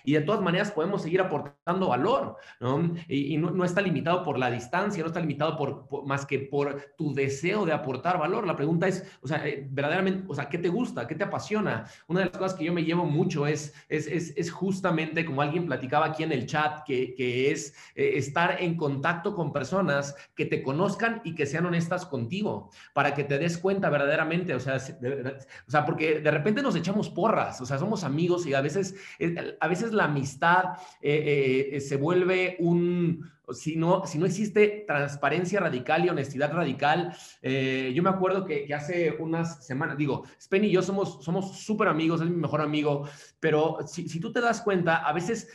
y 0.03 0.13
de 0.13 0.21
todas 0.21 0.41
maneras 0.41 0.71
podemos 0.71 1.01
seguir 1.01 1.21
aportando 1.21 1.89
valor, 1.89 2.37
¿no? 2.59 2.93
Y, 3.07 3.37
no, 3.37 3.63
está 3.63 3.81
limitado 3.81 4.23
por 4.23 4.37
la 4.37 4.51
distancia, 4.51 5.01
no 5.01 5.07
está 5.07 5.19
limitado 5.19 5.57
por, 5.57 6.05
más 6.05 6.25
que 6.25 6.39
por 6.39 6.93
tu 6.97 7.13
deseo 7.13 7.65
de 7.65 7.73
aportar 7.73 8.19
valor. 8.19 8.45
La 8.45 8.55
pregunta 8.55 8.87
es, 8.87 9.05
o 9.21 9.27
sea, 9.27 9.45
eh, 9.47 9.67
verdaderamente, 9.69 10.25
o 10.27 10.35
sea, 10.35 10.49
¿qué 10.49 10.57
te 10.57 10.69
gusta? 10.69 11.07
¿Qué 11.07 11.15
te 11.15 11.23
apasiona? 11.23 11.85
Una 12.07 12.21
de 12.21 12.25
las 12.27 12.37
cosas 12.37 12.57
que 12.57 12.65
yo 12.65 12.73
me 12.73 12.83
llevo 12.83 13.05
mucho 13.05 13.47
es, 13.47 13.73
es, 13.89 14.07
es, 14.07 14.51
justamente, 14.51 15.25
como 15.25 15.41
alguien 15.41 15.65
platicaba 15.65 16.07
aquí 16.07 16.23
en 16.23 16.31
el 16.31 16.45
chat, 16.45 16.83
que, 16.85 17.13
que 17.15 17.51
es 17.51 17.73
eh, 17.95 18.13
estar 18.15 18.61
en 18.61 18.75
contacto 18.75 19.35
con 19.35 19.51
personas 19.51 20.15
que 20.35 20.45
te 20.45 20.61
conozcan 20.61 21.21
y 21.23 21.35
que 21.35 21.45
sean 21.45 21.65
honestas 21.65 22.05
contigo, 22.05 22.69
para 22.93 23.13
que 23.13 23.23
te 23.23 23.37
des 23.37 23.57
cuenta 23.57 23.89
verdaderamente, 23.89 24.53
o 24.53 24.59
sea, 24.59 24.77
o 24.77 25.71
sea 25.71 25.85
porque 25.85 26.19
de 26.19 26.31
repente 26.31 26.61
nos 26.61 26.75
echamos 26.75 27.09
porras, 27.09 27.61
o 27.61 27.65
sea, 27.65 27.77
somos 27.77 28.03
amigos 28.03 28.45
y 28.45 28.53
a 28.53 28.61
veces, 28.61 28.95
eh, 29.19 29.57
a 29.59 29.67
veces 29.67 29.80
la 29.91 30.05
amistad 30.05 30.77
eh, 31.01 31.71
eh, 31.73 31.81
se 31.81 31.95
vuelve 31.95 32.55
un, 32.59 33.29
si 33.51 33.75
no, 33.75 34.05
si 34.05 34.17
no 34.17 34.25
existe 34.25 34.85
transparencia 34.87 35.59
radical 35.59 36.05
y 36.05 36.09
honestidad 36.09 36.53
radical, 36.53 37.15
eh, 37.41 37.91
yo 37.95 38.03
me 38.03 38.09
acuerdo 38.09 38.45
que, 38.45 38.71
hace 38.73 39.15
unas 39.19 39.65
semanas, 39.65 39.97
digo, 39.97 40.23
Spen 40.39 40.65
y 40.65 40.71
yo 40.71 40.81
somos 40.81 41.23
somos 41.23 41.69
amigos, 41.87 42.21
es 42.21 42.29
mi 42.29 42.37
mejor 42.37 42.61
amigo, 42.61 43.07
pero 43.39 43.79
si, 43.87 44.07
si, 44.07 44.19
tú 44.19 44.31
te 44.31 44.41
das 44.41 44.61
cuenta, 44.61 44.97
a 44.97 45.13
veces 45.13 45.49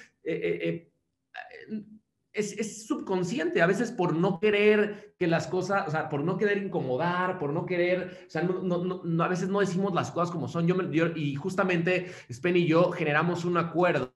es, 2.37 2.59
es, 2.59 2.87
subconsciente, 2.87 3.63
a 3.63 3.67
veces 3.67 3.91
por 3.91 4.15
no 4.15 4.39
querer 4.39 5.15
que 5.19 5.27
las 5.27 5.47
cosas, 5.47 5.89
o 5.89 5.91
sea, 5.91 6.09
por 6.09 6.23
no 6.23 6.37
querer 6.37 6.59
incomodar, 6.59 7.39
por 7.39 7.53
no 7.53 7.65
querer, 7.65 8.25
o 8.27 8.31
sea, 8.31 8.43
no, 8.43 8.63
no, 8.63 9.25
a 9.25 9.29
veces 9.29 9.49
no 9.49 9.61
decimos 9.61 9.95
las 9.95 10.11
cosas 10.11 10.31
como 10.31 10.47
son. 10.47 10.67
Yo 10.67 10.77
y 11.17 11.35
justamente 11.35 12.11
Spen 12.31 12.57
y 12.57 12.67
yo 12.67 12.93
generamos 12.93 13.45
un 13.45 13.57
acuerdo 13.57 14.16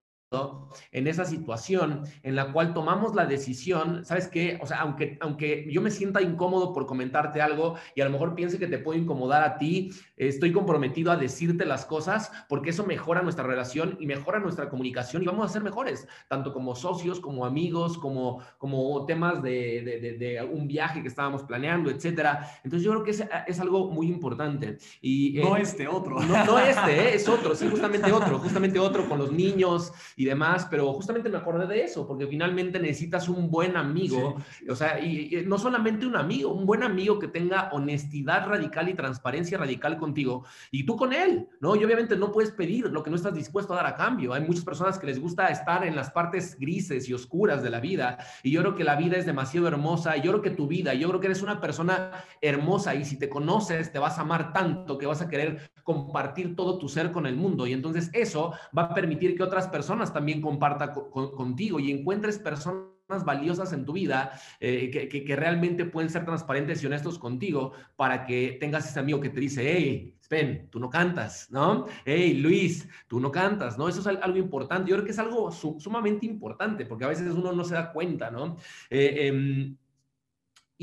en 0.92 1.08
esa 1.08 1.24
situación 1.24 2.04
en 2.22 2.36
la 2.36 2.52
cual 2.52 2.72
tomamos 2.72 3.16
la 3.16 3.26
decisión, 3.26 4.04
¿sabes 4.04 4.28
qué? 4.28 4.60
O 4.62 4.66
sea, 4.66 4.78
aunque, 4.82 5.18
aunque 5.20 5.66
yo 5.68 5.82
me 5.82 5.90
sienta 5.90 6.22
incómodo 6.22 6.72
por 6.72 6.86
comentarte 6.86 7.42
algo 7.42 7.74
y 7.96 8.00
a 8.00 8.04
lo 8.04 8.12
mejor 8.12 8.36
piense 8.36 8.56
que 8.56 8.68
te 8.68 8.78
puede 8.78 9.00
incomodar 9.00 9.42
a 9.42 9.58
ti, 9.58 9.90
estoy 10.16 10.52
comprometido 10.52 11.10
a 11.10 11.16
decirte 11.16 11.66
las 11.66 11.84
cosas 11.84 12.30
porque 12.48 12.70
eso 12.70 12.86
mejora 12.86 13.22
nuestra 13.22 13.44
relación 13.44 13.96
y 13.98 14.06
mejora 14.06 14.38
nuestra 14.38 14.68
comunicación 14.68 15.24
y 15.24 15.26
vamos 15.26 15.50
a 15.50 15.52
ser 15.52 15.64
mejores, 15.64 16.06
tanto 16.28 16.52
como 16.52 16.76
socios, 16.76 17.18
como 17.18 17.44
amigos, 17.44 17.98
como, 17.98 18.40
como 18.58 19.04
temas 19.06 19.42
de, 19.42 19.82
de, 20.00 20.12
de, 20.16 20.44
un 20.44 20.68
viaje 20.68 21.02
que 21.02 21.08
estábamos 21.08 21.42
planeando, 21.42 21.90
etcétera. 21.90 22.48
Entonces 22.62 22.84
yo 22.84 22.92
creo 22.92 23.02
que 23.02 23.10
es, 23.10 23.24
es 23.48 23.58
algo 23.58 23.90
muy 23.90 24.06
importante. 24.06 24.78
Y, 25.02 25.40
no 25.42 25.56
este 25.56 25.88
otro. 25.88 26.20
No, 26.20 26.44
no 26.44 26.58
este, 26.60 27.00
¿eh? 27.08 27.14
es 27.16 27.28
otro, 27.28 27.56
sí, 27.56 27.66
justamente 27.68 28.12
otro, 28.12 28.38
justamente 28.38 28.78
otro 28.78 29.08
con 29.08 29.18
los 29.18 29.32
niños 29.32 29.92
y 30.20 30.26
demás, 30.26 30.68
pero 30.70 30.92
justamente 30.92 31.30
me 31.30 31.38
acordé 31.38 31.66
de 31.66 31.82
eso, 31.82 32.06
porque 32.06 32.26
finalmente 32.26 32.78
necesitas 32.78 33.26
un 33.30 33.50
buen 33.50 33.74
amigo, 33.74 34.36
o 34.68 34.74
sea, 34.74 35.00
y, 35.00 35.44
no 35.46 35.56
solamente 35.56 36.04
un 36.04 36.14
amigo, 36.14 36.52
un 36.52 36.66
buen 36.66 36.82
amigo 36.82 37.18
que 37.18 37.26
tenga 37.26 37.70
honestidad 37.72 38.46
radical 38.46 38.90
y 38.90 38.92
transparencia 38.92 39.56
radical 39.56 39.96
contigo, 39.96 40.44
y 40.70 40.84
tú 40.84 40.94
con 40.94 41.14
él, 41.14 41.48
¿no? 41.60 41.74
Y 41.74 41.82
obviamente 41.84 42.16
no 42.16 42.32
puedes 42.32 42.50
pedir 42.50 42.90
lo 42.90 43.02
que 43.02 43.08
no 43.08 43.16
estás 43.16 43.32
dispuesto 43.32 43.72
a 43.72 43.76
dar 43.76 43.86
a 43.86 43.96
cambio. 43.96 44.34
Hay 44.34 44.42
muchas 44.42 44.62
personas 44.62 44.98
que 44.98 45.06
les 45.06 45.18
gusta 45.18 45.46
estar 45.46 45.86
en 45.86 45.96
las 45.96 46.10
partes 46.10 46.58
grises 46.60 47.08
y 47.08 47.14
oscuras 47.14 47.62
de 47.62 47.70
la 47.70 47.80
vida, 47.80 48.18
y 48.42 48.50
yo 48.50 48.60
creo 48.60 48.74
que 48.74 48.84
la 48.84 48.96
vida 48.96 49.16
es 49.16 49.24
demasiado 49.24 49.68
hermosa, 49.68 50.18
y 50.18 50.20
yo 50.20 50.32
creo 50.32 50.42
que 50.42 50.50
tu 50.50 50.66
vida, 50.66 50.92
yo 50.92 51.08
creo 51.08 51.20
que 51.20 51.28
eres 51.28 51.40
una 51.40 51.62
persona 51.62 52.10
hermosa, 52.42 52.94
y 52.94 53.06
si 53.06 53.18
te 53.18 53.30
conoces, 53.30 53.90
te 53.90 53.98
vas 53.98 54.18
a 54.18 54.20
amar 54.20 54.52
tanto 54.52 54.98
que 54.98 55.06
vas 55.06 55.22
a 55.22 55.30
querer 55.30 55.70
compartir 55.82 56.54
todo 56.54 56.78
tu 56.78 56.90
ser 56.90 57.10
con 57.10 57.24
el 57.24 57.36
mundo, 57.36 57.66
y 57.66 57.72
entonces 57.72 58.10
eso 58.12 58.52
va 58.76 58.82
a 58.82 58.94
permitir 58.94 59.34
que 59.34 59.42
otras 59.42 59.66
personas 59.68 60.09
también 60.12 60.40
compartan 60.40 60.92
contigo 60.92 61.80
y 61.80 61.90
encuentres 61.90 62.38
personas 62.38 62.90
valiosas 63.24 63.72
en 63.72 63.84
tu 63.84 63.92
vida 63.92 64.32
eh, 64.60 64.90
que, 64.90 65.24
que, 65.24 65.36
realmente 65.36 65.84
pueden 65.84 66.10
ser 66.10 66.24
transparentes 66.24 66.82
y 66.82 66.86
honestos 66.86 67.18
contigo 67.18 67.72
para 67.96 68.24
que 68.24 68.56
tengas 68.60 68.88
ese 68.88 69.00
amigo 69.00 69.20
que 69.20 69.30
te 69.30 69.40
dice, 69.40 69.62
hey, 69.66 70.16
Sven, 70.20 70.68
tú 70.70 70.78
no 70.78 70.88
cantas, 70.88 71.50
¿no? 71.50 71.86
Hey, 72.04 72.34
Luis, 72.34 72.88
tú 73.08 73.18
no 73.18 73.32
cantas, 73.32 73.76
¿no? 73.76 73.88
Eso 73.88 74.00
es 74.00 74.06
algo 74.06 74.38
importante. 74.38 74.88
Yo 74.88 74.94
creo 74.96 75.04
que 75.04 75.10
es 75.10 75.18
algo 75.18 75.50
sumamente 75.50 76.24
importante 76.24 76.86
porque 76.86 77.04
a 77.04 77.08
veces 77.08 77.32
uno 77.32 77.52
no 77.52 77.64
se 77.64 77.74
da 77.74 77.92
cuenta, 77.92 78.30
¿no? 78.30 78.56
Eh, 78.88 79.26
em, 79.26 79.76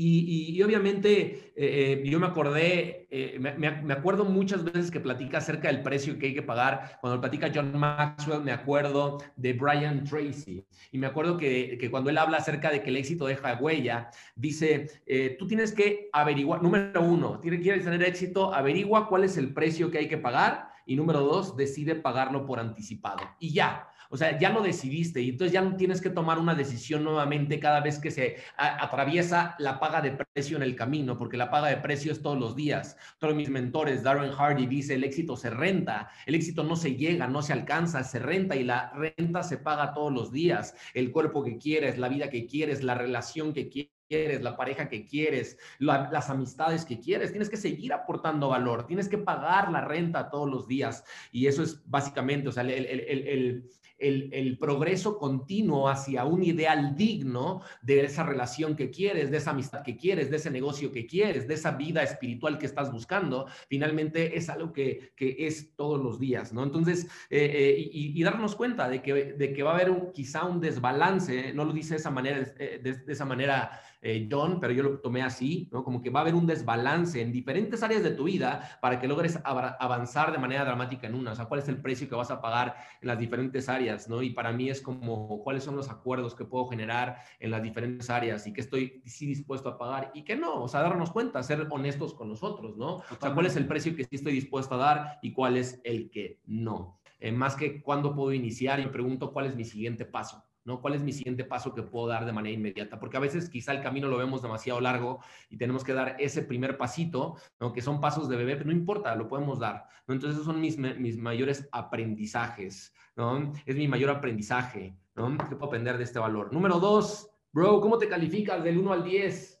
y, 0.00 0.62
obviamente 0.62 1.52
eh, 1.56 2.02
eh, 2.02 2.02
yo 2.04 2.20
me 2.20 2.28
acordé, 2.28 3.08
eh, 3.10 3.36
me, 3.40 3.92
acuerdo 3.92 4.24
muchas 4.24 4.62
veces 4.62 4.92
que 4.92 5.00
platica 5.00 5.38
acerca 5.38 5.66
del 5.66 5.82
precio 5.82 6.16
que 6.20 6.26
hay 6.26 6.34
que 6.34 6.42
pagar. 6.42 6.98
Cuando 7.00 7.20
platica 7.20 7.50
John 7.52 7.76
Maxwell, 7.76 8.44
me 8.44 8.52
acuerdo 8.52 9.18
de 9.34 9.54
Brian 9.54 10.04
Tracy. 10.04 10.64
Y 10.92 10.98
me 10.98 11.08
acuerdo 11.08 11.36
que, 11.36 11.76
que 11.80 11.90
cuando 11.90 12.10
él 12.10 12.18
habla 12.18 12.36
acerca 12.36 12.70
de 12.70 12.80
que 12.80 12.90
el 12.90 12.96
éxito 12.96 13.26
deja 13.26 13.56
huella, 13.56 14.10
dice, 14.36 14.88
tú 15.36 15.48
tienes 15.48 15.72
que 15.72 16.08
averiguar, 16.12 16.62
número 16.62 17.02
uno, 17.02 17.40
quieres 17.40 17.82
tener 17.82 18.04
éxito, 18.04 18.54
averigua 18.54 19.08
cuál 19.08 19.24
es 19.24 19.36
el 19.36 19.52
precio 19.52 19.90
que 19.90 19.98
hay 19.98 20.08
que 20.08 20.18
pagar. 20.18 20.68
Y 20.86 20.94
número 20.94 21.20
dos, 21.20 21.56
decide 21.56 21.96
pagarlo 21.96 22.46
por 22.46 22.60
anticipado. 22.60 23.22
Y 23.40 23.52
ya, 23.52 23.88
o 24.10 24.16
sea, 24.16 24.38
ya 24.38 24.50
lo 24.50 24.62
decidiste 24.62 25.20
y 25.20 25.30
entonces 25.30 25.52
ya 25.52 25.60
no 25.60 25.76
tienes 25.76 26.00
que 26.00 26.10
tomar 26.10 26.38
una 26.38 26.54
decisión 26.54 27.04
nuevamente 27.04 27.60
cada 27.60 27.80
vez 27.80 27.98
que 27.98 28.10
se 28.10 28.36
atraviesa 28.56 29.54
la 29.58 29.78
paga 29.78 30.00
de 30.00 30.12
precio 30.12 30.56
en 30.56 30.62
el 30.62 30.76
camino, 30.76 31.16
porque 31.16 31.36
la 31.36 31.50
paga 31.50 31.68
de 31.68 31.76
precio 31.76 32.12
es 32.12 32.22
todos 32.22 32.38
los 32.38 32.56
días. 32.56 32.96
Todos 33.18 33.34
mis 33.34 33.50
mentores, 33.50 34.02
Darren 34.02 34.32
Hardy 34.32 34.66
dice, 34.66 34.94
el 34.94 35.04
éxito 35.04 35.36
se 35.36 35.50
renta, 35.50 36.10
el 36.26 36.34
éxito 36.34 36.64
no 36.64 36.76
se 36.76 36.96
llega, 36.96 37.26
no 37.26 37.42
se 37.42 37.52
alcanza, 37.52 38.02
se 38.04 38.18
renta 38.18 38.56
y 38.56 38.64
la 38.64 38.90
renta 38.94 39.42
se 39.42 39.58
paga 39.58 39.92
todos 39.92 40.12
los 40.12 40.32
días. 40.32 40.74
El 40.94 41.10
cuerpo 41.10 41.44
que 41.44 41.58
quieres, 41.58 41.98
la 41.98 42.08
vida 42.08 42.30
que 42.30 42.46
quieres, 42.46 42.82
la 42.82 42.94
relación 42.94 43.52
que 43.52 43.68
quieres 43.68 43.97
la 44.10 44.56
pareja 44.56 44.88
que 44.88 45.04
quieres, 45.04 45.58
las 45.78 46.30
amistades 46.30 46.84
que 46.84 46.98
quieres, 46.98 47.30
tienes 47.30 47.50
que 47.50 47.56
seguir 47.56 47.92
aportando 47.92 48.48
valor, 48.48 48.86
tienes 48.86 49.08
que 49.08 49.18
pagar 49.18 49.70
la 49.70 49.82
renta 49.82 50.30
todos 50.30 50.48
los 50.48 50.66
días. 50.66 51.04
Y 51.30 51.46
eso 51.46 51.62
es 51.62 51.82
básicamente, 51.86 52.48
o 52.48 52.52
sea, 52.52 52.62
el, 52.62 52.70
el, 52.70 53.64
el, 53.98 54.58
progreso 54.58 55.18
continuo 55.18 55.88
hacia 55.88 56.24
un 56.24 56.42
ideal 56.42 56.96
digno 56.96 57.62
de 57.82 58.04
esa 58.04 58.22
relación 58.22 58.76
que 58.76 58.90
quieres, 58.90 59.30
de 59.30 59.38
esa 59.38 59.50
amistad 59.50 59.82
que 59.82 59.96
quieres, 59.96 60.30
de 60.30 60.36
ese 60.36 60.50
negocio 60.50 60.92
que 60.92 61.06
quieres, 61.06 61.48
de 61.48 61.54
esa 61.54 61.72
vida 61.72 62.02
espiritual 62.02 62.58
que 62.58 62.66
estás 62.66 62.92
buscando, 62.92 63.46
finalmente 63.68 64.36
es 64.36 64.48
algo 64.48 64.72
que, 64.72 65.12
es 65.18 65.74
todos 65.74 66.00
los 66.00 66.18
días, 66.18 66.52
¿no? 66.52 66.62
Entonces, 66.62 67.06
eh, 67.30 67.76
eh, 67.78 67.90
y, 67.92 68.22
darnos 68.22 68.54
cuenta 68.54 68.88
de 68.88 69.02
que, 69.02 69.32
de 69.32 69.52
que 69.52 69.62
va 69.62 69.72
a 69.72 69.74
haber 69.74 69.90
un, 69.90 70.12
quizá 70.12 70.44
un 70.44 70.60
desbalance, 70.60 71.52
no 71.54 71.64
lo 71.64 71.72
dice 71.72 71.90
de 71.90 71.96
esa 71.96 72.10
manera, 72.10 72.54
eh, 72.58 72.80
de 72.82 73.12
esa 73.12 73.24
manera 73.24 73.80
eh, 74.00 74.28
John, 74.30 74.60
pero 74.60 74.72
yo 74.72 74.82
lo 74.82 74.98
tomé 75.00 75.22
así, 75.22 75.68
¿no? 75.72 75.82
Como 75.82 76.00
que 76.00 76.10
va 76.10 76.20
a 76.20 76.22
haber 76.22 76.34
un 76.34 76.46
desbalance 76.46 77.20
en 77.20 77.32
diferentes 77.32 77.82
áreas 77.82 78.02
de 78.02 78.12
tu 78.12 78.24
vida 78.24 78.78
para 78.80 79.00
que 79.00 79.08
logres 79.08 79.38
avanzar 79.44 80.30
de 80.32 80.38
manera 80.38 80.64
dramática 80.64 81.06
en 81.06 81.14
una. 81.14 81.32
O 81.32 81.34
sea, 81.34 81.46
cuál 81.46 81.60
es 81.60 81.68
el 81.68 81.80
precio 81.80 82.08
que 82.08 82.14
vas 82.14 82.30
a 82.30 82.40
pagar 82.40 82.76
en 83.00 83.08
las 83.08 83.18
diferentes 83.18 83.68
áreas, 83.68 84.08
¿no? 84.08 84.22
Y 84.22 84.30
para 84.30 84.52
mí 84.52 84.70
es 84.70 84.80
como 84.80 85.42
cuáles 85.42 85.64
son 85.64 85.76
los 85.76 85.90
acuerdos 85.90 86.34
que 86.34 86.44
puedo 86.44 86.68
generar 86.68 87.16
en 87.40 87.50
las 87.50 87.62
diferentes 87.62 88.08
áreas 88.10 88.46
y 88.46 88.52
que 88.52 88.60
estoy 88.60 89.02
sí 89.04 89.26
dispuesto 89.26 89.68
a 89.68 89.78
pagar 89.78 90.10
y 90.14 90.22
que 90.22 90.36
no. 90.36 90.62
O 90.62 90.68
sea, 90.68 90.82
darnos 90.82 91.10
cuenta, 91.10 91.42
ser 91.42 91.66
honestos 91.70 92.14
con 92.14 92.28
nosotros, 92.28 92.76
¿no? 92.76 92.96
O 92.96 93.18
sea, 93.20 93.34
cuál 93.34 93.46
es 93.46 93.56
el 93.56 93.66
precio 93.66 93.96
que 93.96 94.04
sí 94.04 94.16
estoy 94.16 94.32
dispuesto 94.32 94.76
a 94.76 94.78
dar 94.78 95.18
y 95.22 95.32
cuál 95.32 95.56
es 95.56 95.80
el 95.84 96.10
que 96.10 96.40
no. 96.46 96.98
Eh, 97.20 97.32
más 97.32 97.56
que 97.56 97.82
cuándo 97.82 98.14
puedo 98.14 98.32
iniciar, 98.32 98.80
yo 98.80 98.92
pregunto 98.92 99.32
cuál 99.32 99.46
es 99.46 99.56
mi 99.56 99.64
siguiente 99.64 100.04
paso. 100.04 100.44
¿No? 100.68 100.82
¿Cuál 100.82 100.94
es 100.94 101.02
mi 101.02 101.14
siguiente 101.14 101.44
paso 101.44 101.72
que 101.72 101.82
puedo 101.82 102.06
dar 102.08 102.26
de 102.26 102.32
manera 102.32 102.54
inmediata? 102.54 103.00
Porque 103.00 103.16
a 103.16 103.20
veces 103.20 103.48
quizá 103.48 103.72
el 103.72 103.82
camino 103.82 104.06
lo 104.06 104.18
vemos 104.18 104.42
demasiado 104.42 104.80
largo 104.82 105.20
y 105.48 105.56
tenemos 105.56 105.82
que 105.82 105.94
dar 105.94 106.14
ese 106.18 106.42
primer 106.42 106.76
pasito, 106.76 107.36
¿no? 107.58 107.72
Que 107.72 107.80
son 107.80 108.00
pasos 108.00 108.28
de 108.28 108.36
bebé, 108.36 108.54
pero 108.54 108.66
no 108.66 108.76
importa, 108.76 109.16
lo 109.16 109.28
podemos 109.28 109.58
dar, 109.58 109.86
¿no? 110.06 110.14
Entonces 110.14 110.34
esos 110.34 110.44
son 110.44 110.60
mis, 110.60 110.76
mis 110.76 111.16
mayores 111.16 111.66
aprendizajes, 111.72 112.92
¿no? 113.16 113.54
Es 113.64 113.76
mi 113.76 113.88
mayor 113.88 114.10
aprendizaje, 114.10 114.94
¿no? 115.16 115.38
¿Qué 115.38 115.56
puedo 115.56 115.68
aprender 115.68 115.96
de 115.96 116.04
este 116.04 116.18
valor? 116.18 116.52
Número 116.52 116.78
dos, 116.78 117.30
bro, 117.50 117.80
¿cómo 117.80 117.96
te 117.96 118.06
calificas 118.06 118.62
del 118.62 118.76
1 118.76 118.92
al 118.92 119.04
10? 119.04 119.58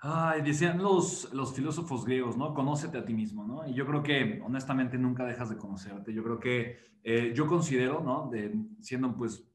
Ay, 0.00 0.42
decían 0.42 0.78
los, 0.78 1.32
los 1.32 1.54
filósofos 1.54 2.04
griegos, 2.04 2.36
¿no? 2.36 2.54
Conócete 2.54 2.98
a 2.98 3.04
ti 3.04 3.14
mismo, 3.14 3.44
¿no? 3.44 3.68
Y 3.68 3.74
yo 3.74 3.86
creo 3.86 4.02
que 4.02 4.42
honestamente 4.44 4.98
nunca 4.98 5.24
dejas 5.26 5.50
de 5.50 5.58
conocerte. 5.58 6.12
Yo 6.12 6.24
creo 6.24 6.40
que 6.40 6.78
eh, 7.04 7.32
yo 7.34 7.46
considero, 7.46 8.00
¿no? 8.00 8.28
De, 8.30 8.52
siendo 8.80 9.14
pues 9.14 9.49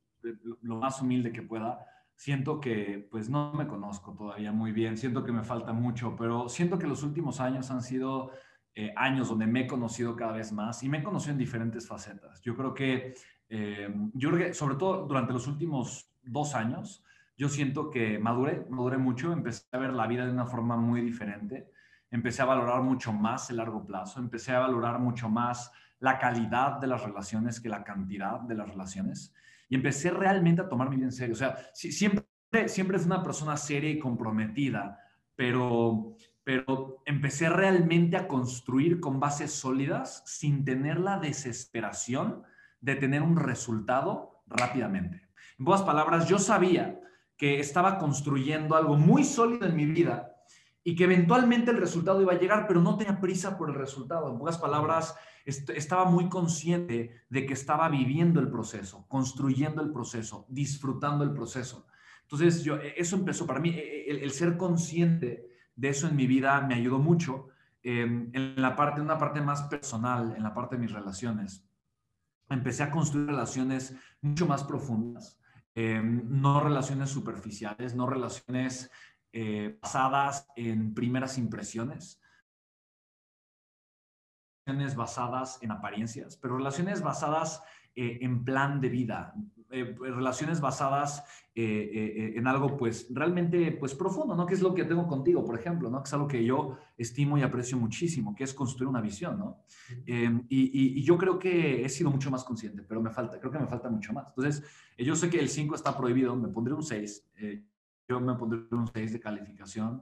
lo 0.61 0.75
más 0.77 1.01
humilde 1.01 1.31
que 1.31 1.41
pueda. 1.41 1.85
Siento 2.15 2.59
que 2.59 3.07
pues 3.11 3.29
no 3.29 3.53
me 3.53 3.67
conozco 3.67 4.13
todavía 4.13 4.51
muy 4.51 4.71
bien, 4.71 4.97
siento 4.97 5.23
que 5.23 5.31
me 5.31 5.43
falta 5.43 5.73
mucho, 5.73 6.15
pero 6.17 6.47
siento 6.47 6.79
que 6.79 6.87
los 6.87 7.03
últimos 7.03 7.41
años 7.41 7.71
han 7.71 7.81
sido 7.81 8.31
eh, 8.73 8.93
años 8.95 9.29
donde 9.29 9.47
me 9.47 9.61
he 9.61 9.67
conocido 9.67 10.15
cada 10.15 10.33
vez 10.33 10.51
más 10.51 10.83
y 10.83 10.89
me 10.89 10.99
he 10.99 11.03
conocido 11.03 11.33
en 11.33 11.37
diferentes 11.37 11.87
facetas. 11.87 12.41
Yo 12.41 12.55
creo 12.55 12.73
que, 12.73 13.15
eh, 13.49 13.93
yo 14.13 14.31
creo 14.31 14.47
que 14.47 14.53
sobre 14.53 14.75
todo 14.75 15.05
durante 15.05 15.33
los 15.33 15.47
últimos 15.47 16.09
dos 16.23 16.55
años, 16.55 17.03
yo 17.37 17.49
siento 17.49 17.89
que 17.89 18.19
maduré, 18.19 18.65
maduré 18.69 18.97
mucho, 18.97 19.31
empecé 19.31 19.65
a 19.71 19.77
ver 19.77 19.93
la 19.93 20.07
vida 20.07 20.25
de 20.25 20.31
una 20.31 20.45
forma 20.45 20.77
muy 20.77 21.01
diferente, 21.01 21.69
empecé 22.11 22.41
a 22.41 22.45
valorar 22.45 22.81
mucho 22.81 23.13
más 23.13 23.49
el 23.49 23.57
largo 23.57 23.85
plazo, 23.85 24.19
empecé 24.19 24.53
a 24.53 24.59
valorar 24.59 24.99
mucho 24.99 25.29
más 25.29 25.71
la 25.99 26.19
calidad 26.19 26.79
de 26.79 26.87
las 26.87 27.03
relaciones 27.03 27.59
que 27.59 27.69
la 27.69 27.83
cantidad 27.83 28.39
de 28.41 28.55
las 28.55 28.69
relaciones 28.69 29.33
y 29.69 29.75
empecé 29.75 30.11
realmente 30.11 30.61
a 30.61 30.69
tomarme 30.69 30.95
bien 30.95 31.07
en 31.07 31.11
serio. 31.11 31.33
O 31.33 31.37
sea, 31.37 31.57
siempre, 31.73 32.25
siempre 32.67 32.97
es 32.97 33.05
una 33.05 33.23
persona 33.23 33.57
seria 33.57 33.89
y 33.89 33.99
comprometida, 33.99 34.99
pero, 35.35 36.15
pero 36.43 37.01
empecé 37.05 37.49
realmente 37.49 38.17
a 38.17 38.27
construir 38.27 38.99
con 38.99 39.19
bases 39.19 39.51
sólidas 39.51 40.23
sin 40.25 40.63
tener 40.65 40.99
la 40.99 41.19
desesperación 41.19 42.43
de 42.79 42.95
tener 42.95 43.21
un 43.21 43.37
resultado 43.37 44.43
rápidamente. 44.47 45.27
En 45.57 45.65
pocas 45.65 45.83
palabras, 45.83 46.27
yo 46.27 46.37
sabía 46.37 46.99
que 47.37 47.59
estaba 47.59 47.97
construyendo 47.97 48.75
algo 48.75 48.95
muy 48.95 49.23
sólido 49.23 49.65
en 49.65 49.75
mi 49.75 49.85
vida 49.85 50.34
y 50.87 50.95
que 50.95 51.05
eventualmente 51.05 51.71
el 51.71 51.77
resultado 51.77 52.21
iba 52.21 52.33
a 52.33 52.37
llegar, 52.37 52.67
pero 52.67 52.79
no 52.79 52.95
tenía 52.95 53.19
prisa 53.19 53.57
por 53.57 53.71
el 53.71 53.75
resultado. 53.75 54.31
En 54.31 54.37
pocas 54.37 54.59
palabras, 54.59 55.15
estaba 55.43 56.05
muy 56.05 56.29
consciente 56.29 57.23
de 57.27 57.45
que 57.47 57.53
estaba 57.53 57.89
viviendo 57.89 58.39
el 58.39 58.51
proceso, 58.51 59.03
construyendo 59.07 59.81
el 59.81 59.91
proceso, 59.91 60.45
disfrutando 60.47 61.23
el 61.23 61.33
proceso. 61.33 61.87
Entonces, 62.21 62.63
yo, 62.63 62.75
e, 62.75 62.93
eso 62.97 63.15
empezó 63.15 63.47
para 63.47 63.59
mí, 63.59 63.69
e, 63.69 64.11
e, 64.11 64.23
el, 64.23 64.29
ser 64.29 64.57
consciente 64.57 65.49
de 65.75 65.89
eso 65.89 66.07
en 66.07 66.15
mi 66.15 66.27
vida 66.27 66.61
me 66.61 66.75
ayudó 66.75 66.99
mucho 66.99 67.47
em, 67.81 68.29
en 68.33 68.61
la 68.61 68.75
parte, 68.75 69.01
una 69.01 69.17
parte 69.17 69.41
más 69.41 69.63
personal, 69.63 70.35
en 70.37 70.43
la 70.43 70.53
parte 70.53 70.75
de 70.75 70.83
mis 70.83 70.91
relaciones. 70.91 71.65
Empecé 72.47 72.83
a 72.83 72.91
construir 72.91 73.25
relaciones 73.25 73.95
mucho 74.21 74.45
más 74.45 74.63
profundas, 74.63 75.39
em, 75.73 76.21
no 76.29 76.61
relaciones 76.61 77.09
superficiales, 77.09 77.95
no 77.95 78.05
relaciones 78.05 78.91
eh, 79.37 79.77
basadas 79.81 80.47
en 80.55 80.93
primeras 80.93 81.37
impresiones, 81.37 82.21
relaciones 84.65 84.95
basadas 84.95 85.59
en 85.61 85.71
apariencias, 85.71 86.37
pero 86.37 86.55
relaciones 86.55 87.01
basadas 87.01 87.61
eh, 87.97 88.19
en 88.21 88.45
plan 88.45 88.79
de 88.79 88.87
vida, 88.87 89.35
eh, 89.71 89.93
relaciones 89.99 90.61
basadas 90.61 91.21
eh, 91.53 92.31
en 92.37 92.47
algo 92.47 92.77
pues 92.77 93.07
realmente 93.09 93.73
pues 93.73 93.93
profundo, 93.93 94.35
¿no? 94.35 94.45
Que 94.45 94.53
es 94.53 94.61
lo 94.61 94.73
que 94.73 94.85
tengo 94.85 95.05
contigo, 95.05 95.43
por 95.43 95.59
ejemplo, 95.59 95.89
¿no? 95.89 96.01
Que 96.01 96.07
es 96.07 96.13
algo 96.13 96.29
que 96.29 96.45
yo 96.45 96.77
estimo 96.97 97.37
y 97.37 97.41
aprecio 97.41 97.77
muchísimo, 97.77 98.33
que 98.33 98.45
es 98.45 98.53
construir 98.53 98.87
una 98.87 99.01
visión, 99.01 99.37
¿no? 99.37 99.65
Em, 100.05 100.45
y, 100.47 100.97
y, 100.97 101.03
yo 101.03 101.17
creo 101.17 101.37
que 101.37 101.83
he 101.83 101.89
sido 101.89 102.09
mucho 102.09 102.31
más 102.31 102.45
consciente, 102.45 102.83
pero 102.83 103.01
me 103.01 103.11
falta, 103.11 103.37
creo 103.37 103.51
que 103.51 103.59
me 103.59 103.67
falta 103.67 103.89
mucho 103.89 104.13
más. 104.13 104.27
Entonces, 104.29 104.63
yo 104.97 105.13
sé 105.13 105.29
que 105.29 105.41
el 105.41 105.49
5 105.49 105.75
está 105.75 105.97
prohibido, 105.97 106.37
me 106.37 106.47
pondré 106.47 106.73
un 106.73 106.83
6, 106.83 107.31
yo 108.07 108.19
me 108.19 108.35
pondré 108.35 108.59
un 108.71 108.87
6 108.87 109.13
de 109.13 109.19
calificación 109.19 110.01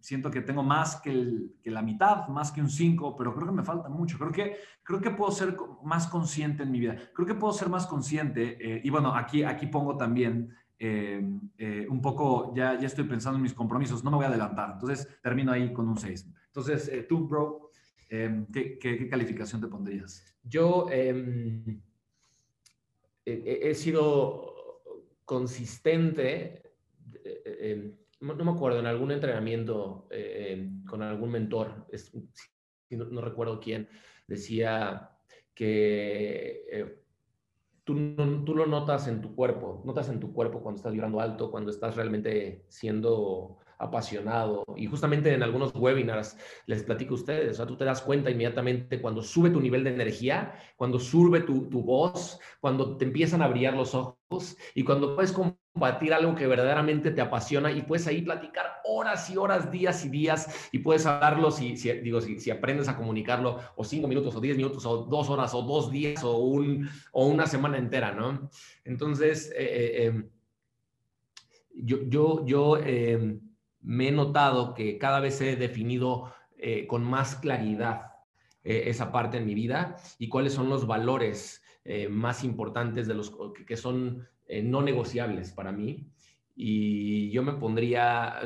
siento 0.00 0.30
que 0.30 0.40
tengo 0.40 0.62
más 0.62 0.96
que, 0.96 1.50
la 1.64 1.82
mitad, 1.82 2.28
más 2.28 2.52
que 2.52 2.60
un 2.60 2.70
5, 2.70 3.16
pero 3.16 3.34
creo 3.34 3.46
que 3.46 3.52
me 3.52 3.64
falta 3.64 3.88
mucho. 3.88 4.18
Creo 4.18 4.32
que, 4.32 4.56
creo 4.82 5.00
que 5.00 5.10
puedo 5.10 5.30
ser 5.30 5.56
más 5.84 6.06
consciente 6.06 6.62
en 6.62 6.70
mi 6.70 6.80
vida. 6.80 6.96
Creo 7.14 7.26
que 7.26 7.34
puedo 7.34 7.52
ser 7.52 7.68
más 7.68 7.86
consciente. 7.86 8.56
Eh, 8.60 8.80
y 8.84 8.90
bueno, 8.90 9.14
aquí, 9.14 9.42
aquí 9.42 9.66
pongo 9.66 9.96
también 9.96 10.54
eh, 10.78 11.22
eh, 11.58 11.86
un 11.88 12.00
poco, 12.00 12.54
ya, 12.54 12.78
ya 12.78 12.86
estoy 12.86 13.04
pensando 13.04 13.36
en 13.36 13.42
mis 13.42 13.54
compromisos, 13.54 14.04
no 14.04 14.10
me 14.10 14.16
voy 14.16 14.26
a 14.26 14.28
adelantar. 14.28 14.72
Entonces, 14.74 15.08
termino 15.22 15.52
ahí 15.52 15.72
con 15.72 15.88
un 15.88 15.98
6. 15.98 16.28
Entonces, 16.46 17.06
tú, 17.08 17.26
bro, 17.28 17.70
¿qué, 18.08 18.78
qué, 18.80 19.08
calificación 19.08 19.60
te 19.60 19.66
pondrías? 19.66 20.24
Yo 20.42 20.86
em, 20.90 21.80
he 23.24 23.74
sido 23.74 24.54
consistente 25.24 26.67
no, 28.20 28.34
me 28.34 28.50
acuerdo, 28.50 28.80
en 28.80 28.86
algún 28.86 29.12
entrenamiento 29.12 30.08
eh, 30.10 30.70
con 30.88 31.02
algún 31.02 31.30
mentor, 31.30 31.86
no, 32.90 33.20
recuerdo 33.20 33.60
quién, 33.60 33.88
decía 34.26 35.10
que 35.54 36.64
eh, 36.70 37.02
tú, 37.84 37.94
lo 37.94 38.66
notas 38.66 39.08
en 39.08 39.20
tu 39.20 39.34
cuerpo, 39.34 39.82
notas 39.84 40.08
en 40.08 40.20
tu 40.20 40.32
cuerpo 40.32 40.62
cuando 40.62 40.78
estás 40.78 40.92
vibrando 40.92 41.20
alto, 41.20 41.50
cuando 41.50 41.70
estás 41.70 41.96
realmente 41.96 42.64
siendo 42.68 43.58
apasionado. 43.78 44.64
Y 44.76 44.86
justamente 44.86 45.32
en 45.32 45.42
algunos 45.42 45.74
webinars 45.74 46.36
les 46.66 46.82
platico 46.82 47.14
a 47.14 47.18
ustedes, 47.18 47.52
o 47.52 47.54
sea, 47.54 47.66
tú 47.66 47.76
te 47.76 47.84
das 47.84 48.02
cuenta 48.02 48.30
inmediatamente 48.30 49.00
cuando 49.00 49.22
sube 49.22 49.50
tu 49.50 49.60
nivel 49.60 49.84
de 49.84 49.90
energía, 49.90 50.54
cuando 50.76 50.98
sube 50.98 51.40
tu, 51.40 51.68
tu 51.68 51.82
voz, 51.82 52.38
cuando 52.60 52.96
te 52.96 53.04
empiezan 53.04 53.42
a 53.42 53.48
brillar 53.48 53.74
los 53.74 53.94
ojos 53.94 54.56
y 54.74 54.84
cuando 54.84 55.14
puedes 55.14 55.32
combatir 55.32 56.12
algo 56.12 56.34
que 56.34 56.46
verdaderamente 56.46 57.10
te 57.12 57.20
apasiona 57.20 57.70
y 57.70 57.82
puedes 57.82 58.06
ahí 58.06 58.22
platicar 58.22 58.80
horas 58.84 59.30
y 59.30 59.36
horas, 59.36 59.70
días 59.70 60.04
y 60.04 60.08
días 60.08 60.68
y 60.72 60.80
puedes 60.80 61.06
hablarlo 61.06 61.50
si, 61.50 61.76
si 61.76 61.92
digo, 61.92 62.20
si, 62.20 62.40
si, 62.40 62.50
aprendes 62.50 62.88
a 62.88 62.96
comunicarlo 62.96 63.58
o 63.76 63.84
cinco 63.84 64.08
minutos 64.08 64.34
o 64.34 64.40
diez 64.40 64.56
minutos 64.56 64.84
o 64.86 65.04
dos 65.04 65.30
horas 65.30 65.54
o 65.54 65.62
dos 65.62 65.90
días 65.90 66.22
o, 66.24 66.36
un, 66.38 66.88
o 67.12 67.26
una 67.26 67.46
semana 67.46 67.78
entera, 67.78 68.12
¿no? 68.12 68.50
Entonces, 68.84 69.52
eh, 69.56 69.68
eh, 69.70 70.04
em, 70.06 70.28
yo, 71.74 71.98
yo, 72.08 72.44
yo 72.44 72.76
em, 72.78 73.40
me 73.80 74.08
he 74.08 74.12
notado 74.12 74.74
que 74.74 74.98
cada 74.98 75.20
vez 75.20 75.40
he 75.40 75.56
definido 75.56 76.32
eh, 76.56 76.86
con 76.86 77.04
más 77.04 77.36
claridad 77.36 78.12
eh, 78.64 78.84
esa 78.86 79.12
parte 79.12 79.38
en 79.38 79.46
mi 79.46 79.54
vida 79.54 79.96
y 80.18 80.28
cuáles 80.28 80.52
son 80.52 80.68
los 80.68 80.86
valores 80.86 81.62
eh, 81.84 82.08
más 82.08 82.42
importantes 82.44 83.06
de 83.06 83.14
los 83.14 83.32
que, 83.66 83.76
son 83.76 84.26
no 84.64 84.82
negociables 84.82 85.52
para 85.52 85.72
mí. 85.72 86.10
Y 86.56 87.30
yo 87.30 87.42
me 87.42 87.52
pondría, 87.52 88.40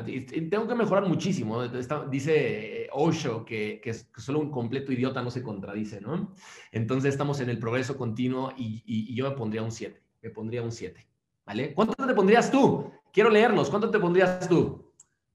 tengo 0.51 0.67
que 0.67 0.75
mejorar 0.75 1.07
muchísimo. 1.07 1.63
dice 2.11 2.87
Osho 2.91 3.43
que, 3.43 3.81
que, 3.81 3.93
solo 3.93 4.39
un 4.39 4.51
completo 4.51 4.91
idiota 4.91 5.23
no 5.23 5.31
se 5.31 5.41
contradice, 5.41 5.99
¿no? 5.99 6.35
Entonces 6.71 7.13
estamos 7.13 7.39
en 7.39 7.49
el 7.49 7.57
progreso 7.57 7.97
continuo 7.97 8.53
y, 8.55 9.15
yo 9.15 9.29
me 9.29 9.35
pondría 9.35 9.63
un 9.63 9.71
7, 9.71 9.99
me 10.21 10.29
pondría 10.29 10.61
un 10.61 10.71
7, 10.71 11.07
¿vale? 11.45 11.73
¿Cuánto 11.73 11.95
te 12.05 12.13
pondrías 12.13 12.51
tú? 12.51 12.91
Quiero 13.11 13.29
leerlos, 13.29 13.69
¿cuánto 13.69 13.89
te 13.89 13.99
pondrías 13.99 14.47
tú? 14.47 14.92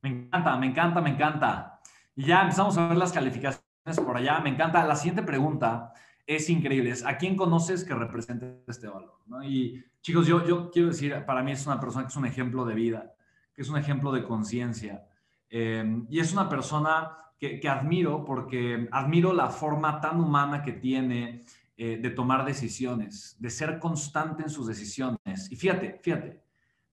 Me 0.09 0.25
encanta, 0.25 0.57
me 0.57 0.67
encanta, 0.67 1.01
me 1.01 1.11
encanta. 1.11 1.81
Y 2.17 2.25
ya 2.25 2.43
empezamos 2.43 2.79
a 2.79 2.89
ver 2.89 2.97
las 2.97 3.13
calificaciones 3.13 3.65
por 4.05 4.17
allá. 4.17 4.41
Me 4.41 4.51
encanta. 4.51 4.85
La 4.87 4.97
siguiente 4.97 5.23
pregunta 5.23 5.93
es 6.27 6.49
increíble. 6.49 6.95
¿A 7.05 7.19
quién 7.19 7.37
conoces 7.37 7.85
que 7.85 7.95
represente 7.95 8.63
este 8.67 8.89
valor? 8.89 9.19
Y 9.45 9.83
chicos, 10.01 10.27
yo, 10.27 10.47
yo 10.47 10.71
quiero 10.71 10.89
decir, 10.89 11.15
para 11.27 11.43
mí 11.43 11.53
es 11.53 11.67
una 11.67 11.79
persona 11.79 12.05
que 12.05 12.09
es 12.09 12.17
un 12.17 12.27
ejemplo 12.27 12.65
de 12.65 12.75
vida, 12.75 13.13
que 13.55 13.63
es 13.63 13.69
un 13.69 13.77
ejemplo 13.77 14.11
de 14.11 14.25
conciencia. 14.25 15.07
Eh, 15.51 16.03
y 16.09 16.21
es 16.21 16.33
una 16.33 16.49
persona 16.49 17.17
que, 17.39 17.61
admiro 17.69 18.25
porque 18.25 18.89
admiro 18.91 19.33
la 19.33 19.49
forma 19.49 20.01
tan 20.01 20.21
humana 20.21 20.63
que 20.63 20.73
tiene 20.73 21.45
eh, 21.77 21.99
de 22.01 22.11
tomar 22.11 22.45
decisiones, 22.45 23.37
de 23.39 23.51
ser 23.51 23.79
constante 23.79 24.43
en 24.43 24.51
sus 24.51 24.67
decisiones. 24.67 25.51
Y 25.51 25.57
fíjate, 25.57 26.01
fíjate, 26.03 26.41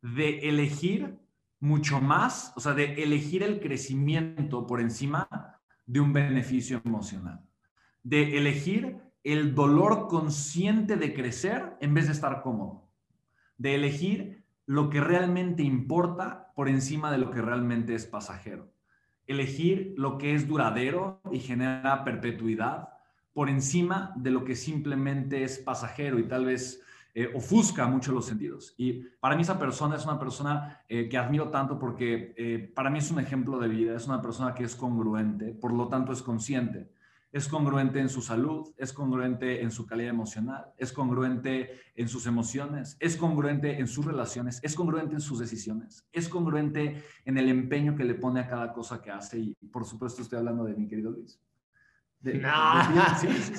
de 0.02 0.50
elegir 0.50 1.18
mucho 1.60 2.02
más, 2.02 2.54
o 2.56 2.60
sea, 2.60 2.74
de 2.74 3.04
elegir 3.04 3.44
el 3.44 3.60
crecimiento 3.60 4.68
por 4.68 4.82
encima 4.82 5.28
de 5.86 6.00
un 6.00 6.14
beneficio 6.14 6.82
emocional, 6.84 7.42
de 8.04 8.38
elegir 8.38 8.98
el 9.24 9.56
dolor 9.56 10.08
consciente 10.08 10.98
de 10.98 11.14
crecer 11.14 11.76
en 11.82 11.94
vez 11.94 12.06
de 12.06 12.14
estar 12.14 12.42
cómodo, 12.42 12.88
de 13.58 13.76
elegir 13.76 14.44
lo 14.66 14.90
que 14.90 15.02
realmente 15.02 15.64
importa 15.64 16.52
por 16.56 16.70
encima 16.70 17.12
de 17.12 17.18
lo 17.18 17.32
que 17.32 17.42
realmente 17.42 17.96
es 17.96 18.06
pasajero, 18.06 18.72
elegir 19.28 19.94
lo 19.98 20.18
que 20.18 20.36
es 20.36 20.48
duradero 20.48 21.22
y 21.32 21.40
genera 21.40 22.04
perpetuidad 22.04 22.90
por 23.34 23.50
encima 23.50 24.14
de 24.16 24.32
lo 24.32 24.46
que 24.46 24.56
simplemente 24.56 25.44
es 25.44 25.60
pasajero 25.60 26.20
y 26.20 26.28
tal 26.28 26.46
vez 26.46 26.82
eh, 27.18 27.32
ofusca 27.34 27.88
mucho 27.88 28.12
los 28.12 28.26
sentidos. 28.26 28.74
Y 28.78 29.06
para 29.22 29.38
mí 29.38 29.44
esa 29.44 29.58
persona 29.58 29.96
es 29.96 30.04
una 30.04 30.20
persona 30.20 30.82
eh, 30.90 31.08
que 31.08 31.18
admiro 31.18 31.48
tanto 31.50 31.80
porque 31.80 32.34
eh, 32.36 32.74
para 32.76 32.90
mí 32.90 33.00
es 33.00 33.10
un 33.10 33.22
ejemplo 33.22 33.58
de 33.58 33.70
vida, 33.70 33.96
es 33.96 34.06
una 34.06 34.22
persona 34.22 34.54
que 34.54 34.66
es 34.66 34.76
congruente, 34.76 35.54
por 35.54 35.72
lo 35.72 35.88
tanto 35.88 36.12
es 36.12 36.22
consciente. 36.22 36.92
Es 37.32 37.48
congruente 37.48 38.02
en 38.02 38.10
su 38.10 38.22
salud, 38.22 38.68
es 38.78 38.92
congruente 38.92 39.62
en 39.62 39.72
su 39.72 39.86
calidad 39.86 40.10
emocional, 40.10 40.74
es 40.78 40.92
congruente 40.92 41.80
en 41.96 42.10
sus 42.10 42.28
emociones, 42.28 42.98
es 43.00 43.16
congruente 43.16 43.80
en 43.80 43.88
sus 43.88 44.04
relaciones, 44.04 44.60
es 44.62 44.76
congruente 44.76 45.14
en 45.16 45.22
sus 45.22 45.40
decisiones, 45.40 46.06
es 46.12 46.28
congruente 46.28 47.02
en 47.24 47.38
el 47.38 47.48
empeño 47.48 47.96
que 47.96 48.04
le 48.04 48.16
pone 48.16 48.42
a 48.42 48.48
cada 48.48 48.74
cosa 48.74 49.02
que 49.02 49.12
hace. 49.12 49.40
Y 49.40 49.54
por 49.72 49.86
supuesto 49.86 50.22
estoy 50.22 50.40
hablando 50.40 50.66
de 50.66 50.76
mi 50.76 50.86
querido 50.86 51.12
Luis. 51.12 51.40
De, 52.20 52.42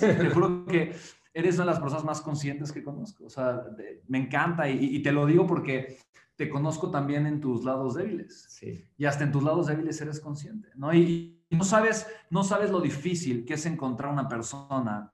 te 0.01 0.31
juro 0.31 0.67
que 0.67 0.95
eres 1.37 1.57
una 1.57 1.67
de 1.67 1.71
las 1.73 1.81
personas 1.81 2.05
más 2.05 2.23
conscientes 2.23 2.73
que 2.73 2.83
conozco. 2.83 3.27
O 3.27 3.29
sea, 3.29 3.63
me 4.09 4.17
encanta 4.17 4.71
y, 4.71 5.03
te 5.03 5.13
lo 5.13 5.27
digo 5.27 5.47
porque 5.47 5.99
te 6.35 6.49
conozco 6.49 6.91
también 6.91 7.27
en 7.27 7.43
tus 7.43 7.63
lados 7.63 7.95
débiles. 7.95 8.47
Sí. 8.49 8.87
Y 8.97 9.05
hasta 9.05 9.25
en 9.25 9.33
tus 9.33 9.43
lados 9.43 9.67
débiles 9.67 10.01
eres 10.01 10.19
consciente, 10.19 10.71
¿no? 10.77 10.95
Y, 10.95 11.45
no, 11.51 11.63
sabes, 11.63 12.07
no 12.31 12.43
sabes 12.43 12.71
lo 12.71 12.81
difícil 12.81 13.45
que 13.45 13.55
es 13.55 13.67
encontrar 13.67 14.11
una 14.11 14.27
persona 14.27 15.13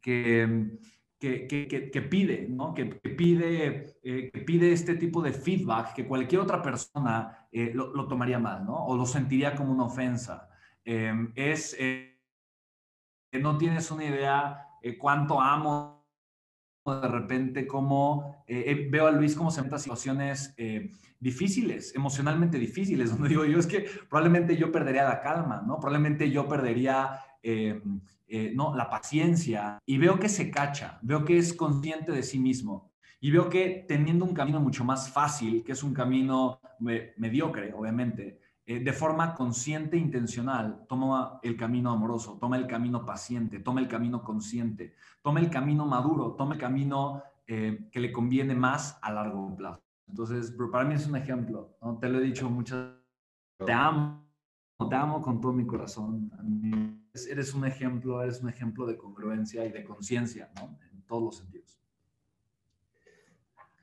que, 0.00 0.78
que, 1.18 1.46
que, 1.46 1.90
que 1.90 2.02
pide, 2.02 2.48
¿no? 2.48 2.72
Que, 2.72 2.86
pide, 2.86 3.98
eh, 4.02 4.30
que 4.32 4.40
pide 4.40 4.72
este 4.72 4.94
tipo 4.94 5.20
de 5.20 5.34
feedback 5.34 5.92
que 5.92 6.08
cualquier 6.08 6.40
otra 6.40 6.62
persona 6.62 7.48
eh, 7.52 7.70
lo, 7.74 7.94
lo, 7.94 8.08
tomaría 8.08 8.38
mal, 8.38 8.64
¿no? 8.64 8.86
O 8.86 8.96
lo 8.96 9.04
sentiría 9.04 9.54
como 9.54 9.72
una 9.72 9.84
ofensa. 9.84 10.48
Eh, 10.86 11.12
es, 11.34 11.76
no 13.32 13.58
tienes 13.58 13.90
una 13.90 14.04
idea 14.04 14.66
eh, 14.82 14.96
cuánto 14.98 15.40
amo 15.40 16.00
de 16.86 17.08
repente 17.08 17.66
cómo 17.66 18.42
eh, 18.46 18.64
eh, 18.66 18.88
veo 18.90 19.06
a 19.06 19.10
Luis 19.10 19.34
cómo 19.36 19.50
se 19.50 19.62
mete 19.62 19.74
a 19.74 19.78
situaciones 19.78 20.54
difíciles, 21.20 21.94
emocionalmente 21.94 22.58
difíciles, 22.58 23.10
donde 23.12 23.28
digo 23.28 23.44
yo 23.44 23.58
es 23.58 23.66
que 23.66 23.86
probablemente 24.08 24.56
yo 24.56 24.72
perdería 24.72 25.04
la 25.04 25.20
calma, 25.20 25.62
¿no? 25.66 25.78
Probablemente 25.78 26.30
yo 26.30 26.48
perdería 26.48 27.20
no, 28.54 28.74
la 28.74 28.90
paciencia 28.90 29.78
y 29.86 29.98
veo 29.98 30.18
que 30.18 30.28
se 30.28 30.50
cacha, 30.50 30.98
veo 31.02 31.24
que 31.24 31.38
es 31.38 31.52
consciente 31.52 32.12
de 32.12 32.22
sí 32.22 32.38
mismo 32.38 32.90
y 33.20 33.30
veo 33.30 33.48
que 33.50 33.84
teniendo 33.86 34.24
un 34.24 34.34
camino 34.34 34.60
mucho 34.60 34.82
más 34.82 35.10
fácil, 35.10 35.62
que 35.62 35.72
es 35.72 35.82
un 35.82 35.92
camino 35.92 36.60
mediocre, 37.16 37.72
obviamente, 37.74 38.39
eh, 38.70 38.78
de 38.78 38.92
forma 38.92 39.34
consciente 39.34 39.96
e 39.96 39.98
intencional, 39.98 40.86
toma 40.88 41.40
el 41.42 41.56
camino 41.56 41.90
amoroso, 41.90 42.38
toma 42.40 42.56
el 42.56 42.68
camino 42.68 43.04
paciente, 43.04 43.58
toma 43.58 43.80
el 43.80 43.88
camino 43.88 44.22
consciente, 44.22 44.94
toma 45.22 45.40
el 45.40 45.50
camino 45.50 45.86
maduro, 45.86 46.36
toma 46.38 46.54
el 46.54 46.60
camino 46.60 47.20
eh, 47.48 47.88
que 47.90 47.98
le 47.98 48.12
conviene 48.12 48.54
más 48.54 48.96
a 49.02 49.12
largo 49.12 49.56
plazo. 49.56 49.82
Entonces, 50.06 50.54
para 50.70 50.84
mí 50.84 50.94
es 50.94 51.04
un 51.04 51.16
ejemplo, 51.16 51.76
¿no? 51.82 51.98
te 51.98 52.08
lo 52.08 52.20
he 52.20 52.22
dicho 52.22 52.48
muchas 52.48 52.94
te 53.58 53.72
amo, 53.72 54.24
te 54.88 54.94
amo 54.94 55.20
con 55.20 55.40
todo 55.40 55.52
mi 55.52 55.66
corazón. 55.66 56.30
Eres 57.28 57.52
un 57.52 57.66
ejemplo, 57.66 58.22
eres 58.22 58.40
un 58.40 58.50
ejemplo 58.50 58.86
de 58.86 58.96
congruencia 58.96 59.64
y 59.64 59.72
de 59.72 59.82
conciencia, 59.82 60.48
¿no? 60.54 60.78
En 60.92 61.02
todos 61.08 61.22
los 61.24 61.36
sentidos. 61.38 61.76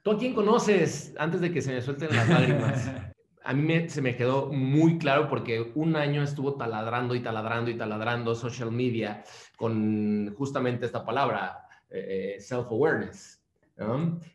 ¿Tú 0.02 0.12
a 0.12 0.17
quién 0.17 0.34
conoces 0.34 1.13
antes 1.19 1.41
de 1.41 1.52
que 1.52 1.62
se 1.62 1.73
me 1.73 1.82
suelten 1.82 2.15
las 2.15 2.30
lágrimas? 2.30 2.89
a 3.48 3.54
mí 3.54 3.88
se 3.88 4.02
me 4.02 4.14
quedó 4.18 4.52
muy 4.52 4.98
claro 4.98 5.30
porque 5.30 5.72
un 5.76 5.96
año 5.96 6.22
estuvo 6.22 6.56
taladrando 6.56 7.16
y 7.16 7.22
taladrando 7.22 7.72
y 7.72 7.78
taladrando 7.78 8.36
social 8.36 8.74
media 8.74 9.24
con 9.56 10.36
justamente 10.36 10.86
esta 10.86 11.06
palabra, 11.06 11.66
eh, 11.90 12.36
eh, 12.36 12.42
self-awareness. 12.42 13.42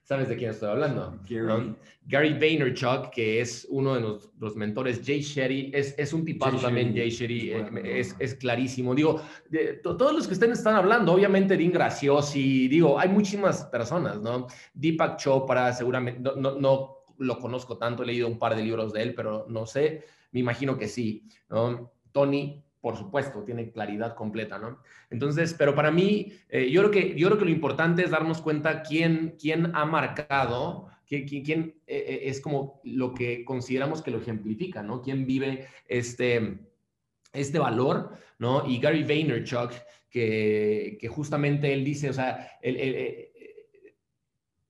¿Sabes 0.05 0.29
de 0.29 0.37
quién 0.37 0.53
estoy 0.53 0.71
hablando? 0.71 1.19
Gary. 2.07 2.33
Vaynerchuk, 2.33 3.11
que 3.11 3.41
es 3.41 3.67
uno 3.69 3.97
de 3.97 4.01
los, 4.39 4.57
mentores, 4.57 5.03
Jay 5.05 5.21
Shetty, 5.21 5.73
es, 5.75 5.95
es 5.99 6.13
un 6.13 6.25
tipazo 6.25 6.59
también, 6.59 6.95
Jay 6.95 7.11
Shetty, 7.11 7.51
eh, 7.51 7.71
es, 7.85 8.17
es, 8.19 8.35
clarísimo. 8.37 8.95
Digo, 8.95 9.21
de, 9.51 9.81
todos 9.83 10.15
los 10.15 10.27
que 10.27 10.35
estén 10.35 10.53
están 10.53 10.77
hablando, 10.77 11.13
obviamente 11.13 11.57
Dean 11.57 11.73
Graciosi, 11.73 12.69
digo, 12.69 12.99
hay 12.99 13.09
muchísimas 13.09 13.65
personas, 13.65 14.21
¿no? 14.21 14.47
Deepak 14.73 15.19
Chopra, 15.19 15.73
seguramente, 15.73 16.21
no, 16.21 16.37
no, 16.37 16.59
no 16.59 17.02
lo 17.19 17.39
conozco 17.39 17.79
tanto, 17.79 18.03
he 18.03 18.07
leído 18.07 18.29
un 18.29 18.39
par 18.39 18.57
de 18.57 18.63
libros 18.63 18.93
de 18.93 19.03
él, 19.03 19.15
pero 19.15 19.47
no 19.49 19.67
sé. 19.67 20.05
Me 20.33 20.41
imagino 20.41 20.79
que 20.79 20.89
sí. 20.89 21.25
Tony, 22.13 22.63
por 22.81 22.97
supuesto, 22.97 23.45
tiene 23.45 23.71
claridad 23.71 24.15
completa, 24.15 24.59
¿no? 24.59 24.81
Entonces, 25.09 25.55
pero 25.57 25.75
para 25.75 25.91
mí, 25.91 26.33
eh, 26.49 26.69
yo, 26.71 26.81
creo 26.81 26.91
que, 26.91 27.15
yo 27.19 27.29
creo 27.29 27.39
que 27.39 27.45
lo 27.45 27.51
importante 27.51 28.03
es 28.03 28.11
darnos 28.11 28.43
cuenta 28.43 28.83
quién, 28.83 29.37
quién 29.41 29.71
ha 29.75 29.85
marcado, 29.85 30.89
quién, 31.07 31.27
quién, 31.27 31.75
eh, 31.87 32.05
eh, 32.09 32.21
es 32.25 32.41
como 32.41 32.81
lo 32.83 33.15
que 33.15 33.45
consideramos 33.45 34.03
que 34.03 34.11
lo 34.11 34.19
ejemplifica, 34.19 34.83
¿no? 34.83 35.01
Quién 35.01 35.27
vive 35.27 35.69
este, 35.87 36.59
este 37.33 37.59
valor, 37.59 38.11
¿no? 38.39 38.67
Y 38.67 38.81
Gary 38.81 39.05
Vaynerchuk, 39.05 39.73
que, 40.11 40.99
que 41.01 41.09
justamente 41.09 41.73
él 41.73 41.85
dice, 41.85 42.11
o 42.11 42.13
sea, 42.13 42.59
el, 42.63 42.77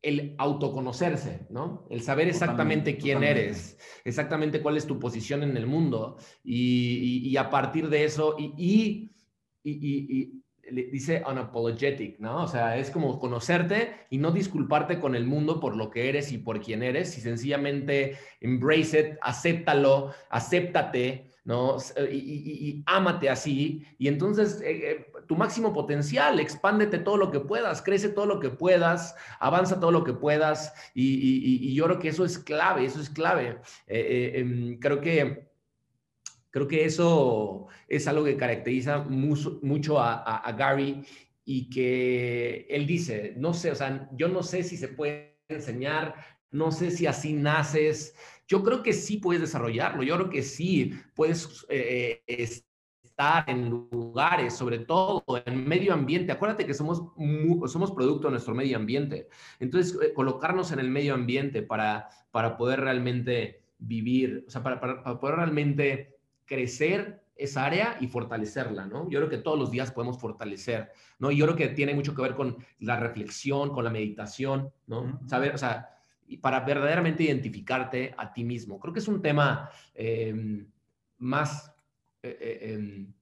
el 0.03 0.35
autoconocerse, 0.39 1.47
¿no? 1.49 1.87
El 1.89 2.03
saber 2.03 2.29
exactamente 2.29 2.99
quién 2.99 3.23
eres, 3.23 3.79
exactamente 4.05 4.61
cuál 4.61 4.77
es 4.77 4.87
tu 4.87 4.99
posición 4.99 5.45
en 5.45 5.57
el 5.57 5.67
mundo 5.67 6.19
y, 6.43 7.37
a 7.37 7.49
partir 7.49 7.89
de 7.89 8.05
eso, 8.05 8.35
y, 8.37 8.53
y, 9.65 10.43
dice 10.91 11.23
unapologetic, 11.29 12.19
¿no? 12.19 12.43
O 12.43 12.49
sea, 12.49 12.77
es 12.79 12.91
como 12.91 13.19
conocerte 13.21 14.07
y 14.11 14.19
no 14.19 14.33
disculparte 14.33 14.99
con 14.99 15.15
el 15.15 15.25
mundo 15.25 15.61
por 15.61 15.77
lo 15.77 15.91
que 15.91 16.09
eres 16.09 16.33
y 16.33 16.39
por 16.39 16.61
quién 16.61 16.83
eres, 16.83 17.17
y 17.17 17.21
sencillamente 17.21 18.17
embrace 18.41 19.01
it, 19.01 19.19
acéptalo, 19.23 20.13
acéptate, 20.31 21.32
¿no? 21.45 21.77
Y, 22.11 22.17
y, 22.17 22.83
ámate 22.87 23.29
así, 23.29 23.85
y 23.99 24.09
entonces 24.09 24.61
eh, 24.61 24.91
eh, 24.91 25.07
tu 25.27 25.35
máximo 25.37 25.73
potencial, 25.73 26.39
expándete 26.39 26.99
todo 26.99 27.17
lo 27.17 27.31
que 27.31 27.41
puedas, 27.41 27.83
crece 27.83 28.09
todo 28.09 28.27
lo 28.27 28.39
que 28.39 28.51
puedas, 28.51 29.17
avanza 29.41 29.81
todo 29.81 29.91
lo 29.91 30.05
que 30.05 30.13
puedas, 30.13 30.73
y, 30.95 31.75
yo 31.75 31.85
creo 31.87 31.99
que 31.99 32.09
eso 32.09 32.25
es 32.25 32.39
clave, 32.39 32.85
eso 32.85 33.01
es 33.01 33.11
clave. 33.11 33.59
Eh, 33.87 34.33
em, 34.37 34.79
creo 34.79 35.01
que... 35.01 35.51
Creo 36.51 36.69
que 36.69 36.85
eso 36.85 37.69
es 37.89 38.07
algo 38.07 38.25
que 38.25 38.37
caracteriza 38.37 38.99
mucho, 38.99 39.99
a, 39.99 40.55
Gary 40.55 41.03
y 41.47 41.71
que 41.71 42.67
él 42.69 42.87
dice, 42.87 43.33
no 43.39 43.55
sé, 43.55 43.71
o 43.71 43.75
sea, 43.75 44.11
yo 44.13 44.29
no 44.29 44.43
sé 44.43 44.63
si 44.63 44.77
se 44.77 44.89
puede 44.89 45.39
enseñar, 45.49 46.15
no 46.51 46.71
sé 46.71 46.91
si 46.91 47.07
así 47.07 47.33
naces, 47.33 48.15
yo 48.53 48.63
creo 48.63 48.83
que 48.83 48.93
sí 48.93 49.17
puedes 49.17 49.41
desarrollarlo, 49.41 50.03
yo 50.03 50.15
creo 50.17 50.29
que 50.29 50.43
sí 50.43 50.93
puedes 51.15 51.65
eh, 51.71 52.23
estar 53.03 53.49
en 53.49 53.71
lugares, 53.71 54.55
sobre 54.55 54.81
todo 54.81 55.25
en 55.47 55.67
medio 55.67 55.95
ambiente. 55.95 56.33
Acuérdate 56.33 56.67
que 56.67 56.75
somos, 56.75 57.03
somos 57.73 57.93
producto 57.93 58.29
de 58.29 58.33
nuestro 58.33 58.55
medio 58.55 58.77
ambiente. 58.77 59.29
Entonces, 59.59 59.99
eh, 60.03 60.13
colocarnos 60.13 60.71
en 60.71 60.81
el 60.81 60.91
medio 60.91 61.15
ambiente 61.15 61.63
para, 61.63 62.11
para 62.31 62.59
poder 62.59 62.81
realmente 62.81 63.63
vivir, 63.79 64.45
o 64.47 64.51
sea, 64.51 64.63
para, 64.63 64.79
para, 64.79 65.19
poder 65.19 65.37
realmente 65.37 66.19
crecer 66.45 67.23
esa 67.35 67.65
área 67.65 67.97
y 68.03 68.07
fortalecerla, 68.07 68.85
¿no? 68.85 69.09
Yo 69.09 69.19
creo 69.21 69.31
que 69.31 69.39
todos 69.39 69.59
los 69.59 69.71
días 69.71 69.93
podemos 69.93 70.21
fortalecer, 70.21 70.93
¿no? 71.19 71.31
Y 71.31 71.39
yo 71.39 71.47
creo 71.47 71.57
que 71.57 71.69
tiene 71.69 71.95
mucho 71.95 72.15
que 72.15 72.21
ver 72.21 72.35
con 72.35 72.59
la 72.81 73.01
reflexión, 73.01 73.71
con 73.71 73.83
la 73.83 73.91
meditación, 73.91 74.71
¿no? 74.87 75.21
Saber, 75.27 75.55
o 75.55 75.59
sea, 75.59 75.89
para 76.41 76.61
verdaderamente 76.61 77.25
identificarte 77.25 78.15
a 78.17 78.33
ti 78.33 78.45
mismo. 78.45 78.79
Creo 78.81 78.93
que 78.93 79.01
es 79.01 79.09
un 79.09 79.21
tema 79.21 79.71
em, 79.95 80.67
más 81.19 81.75
eh, 82.23 82.37
eh, 82.41 82.75
em, 82.75 83.13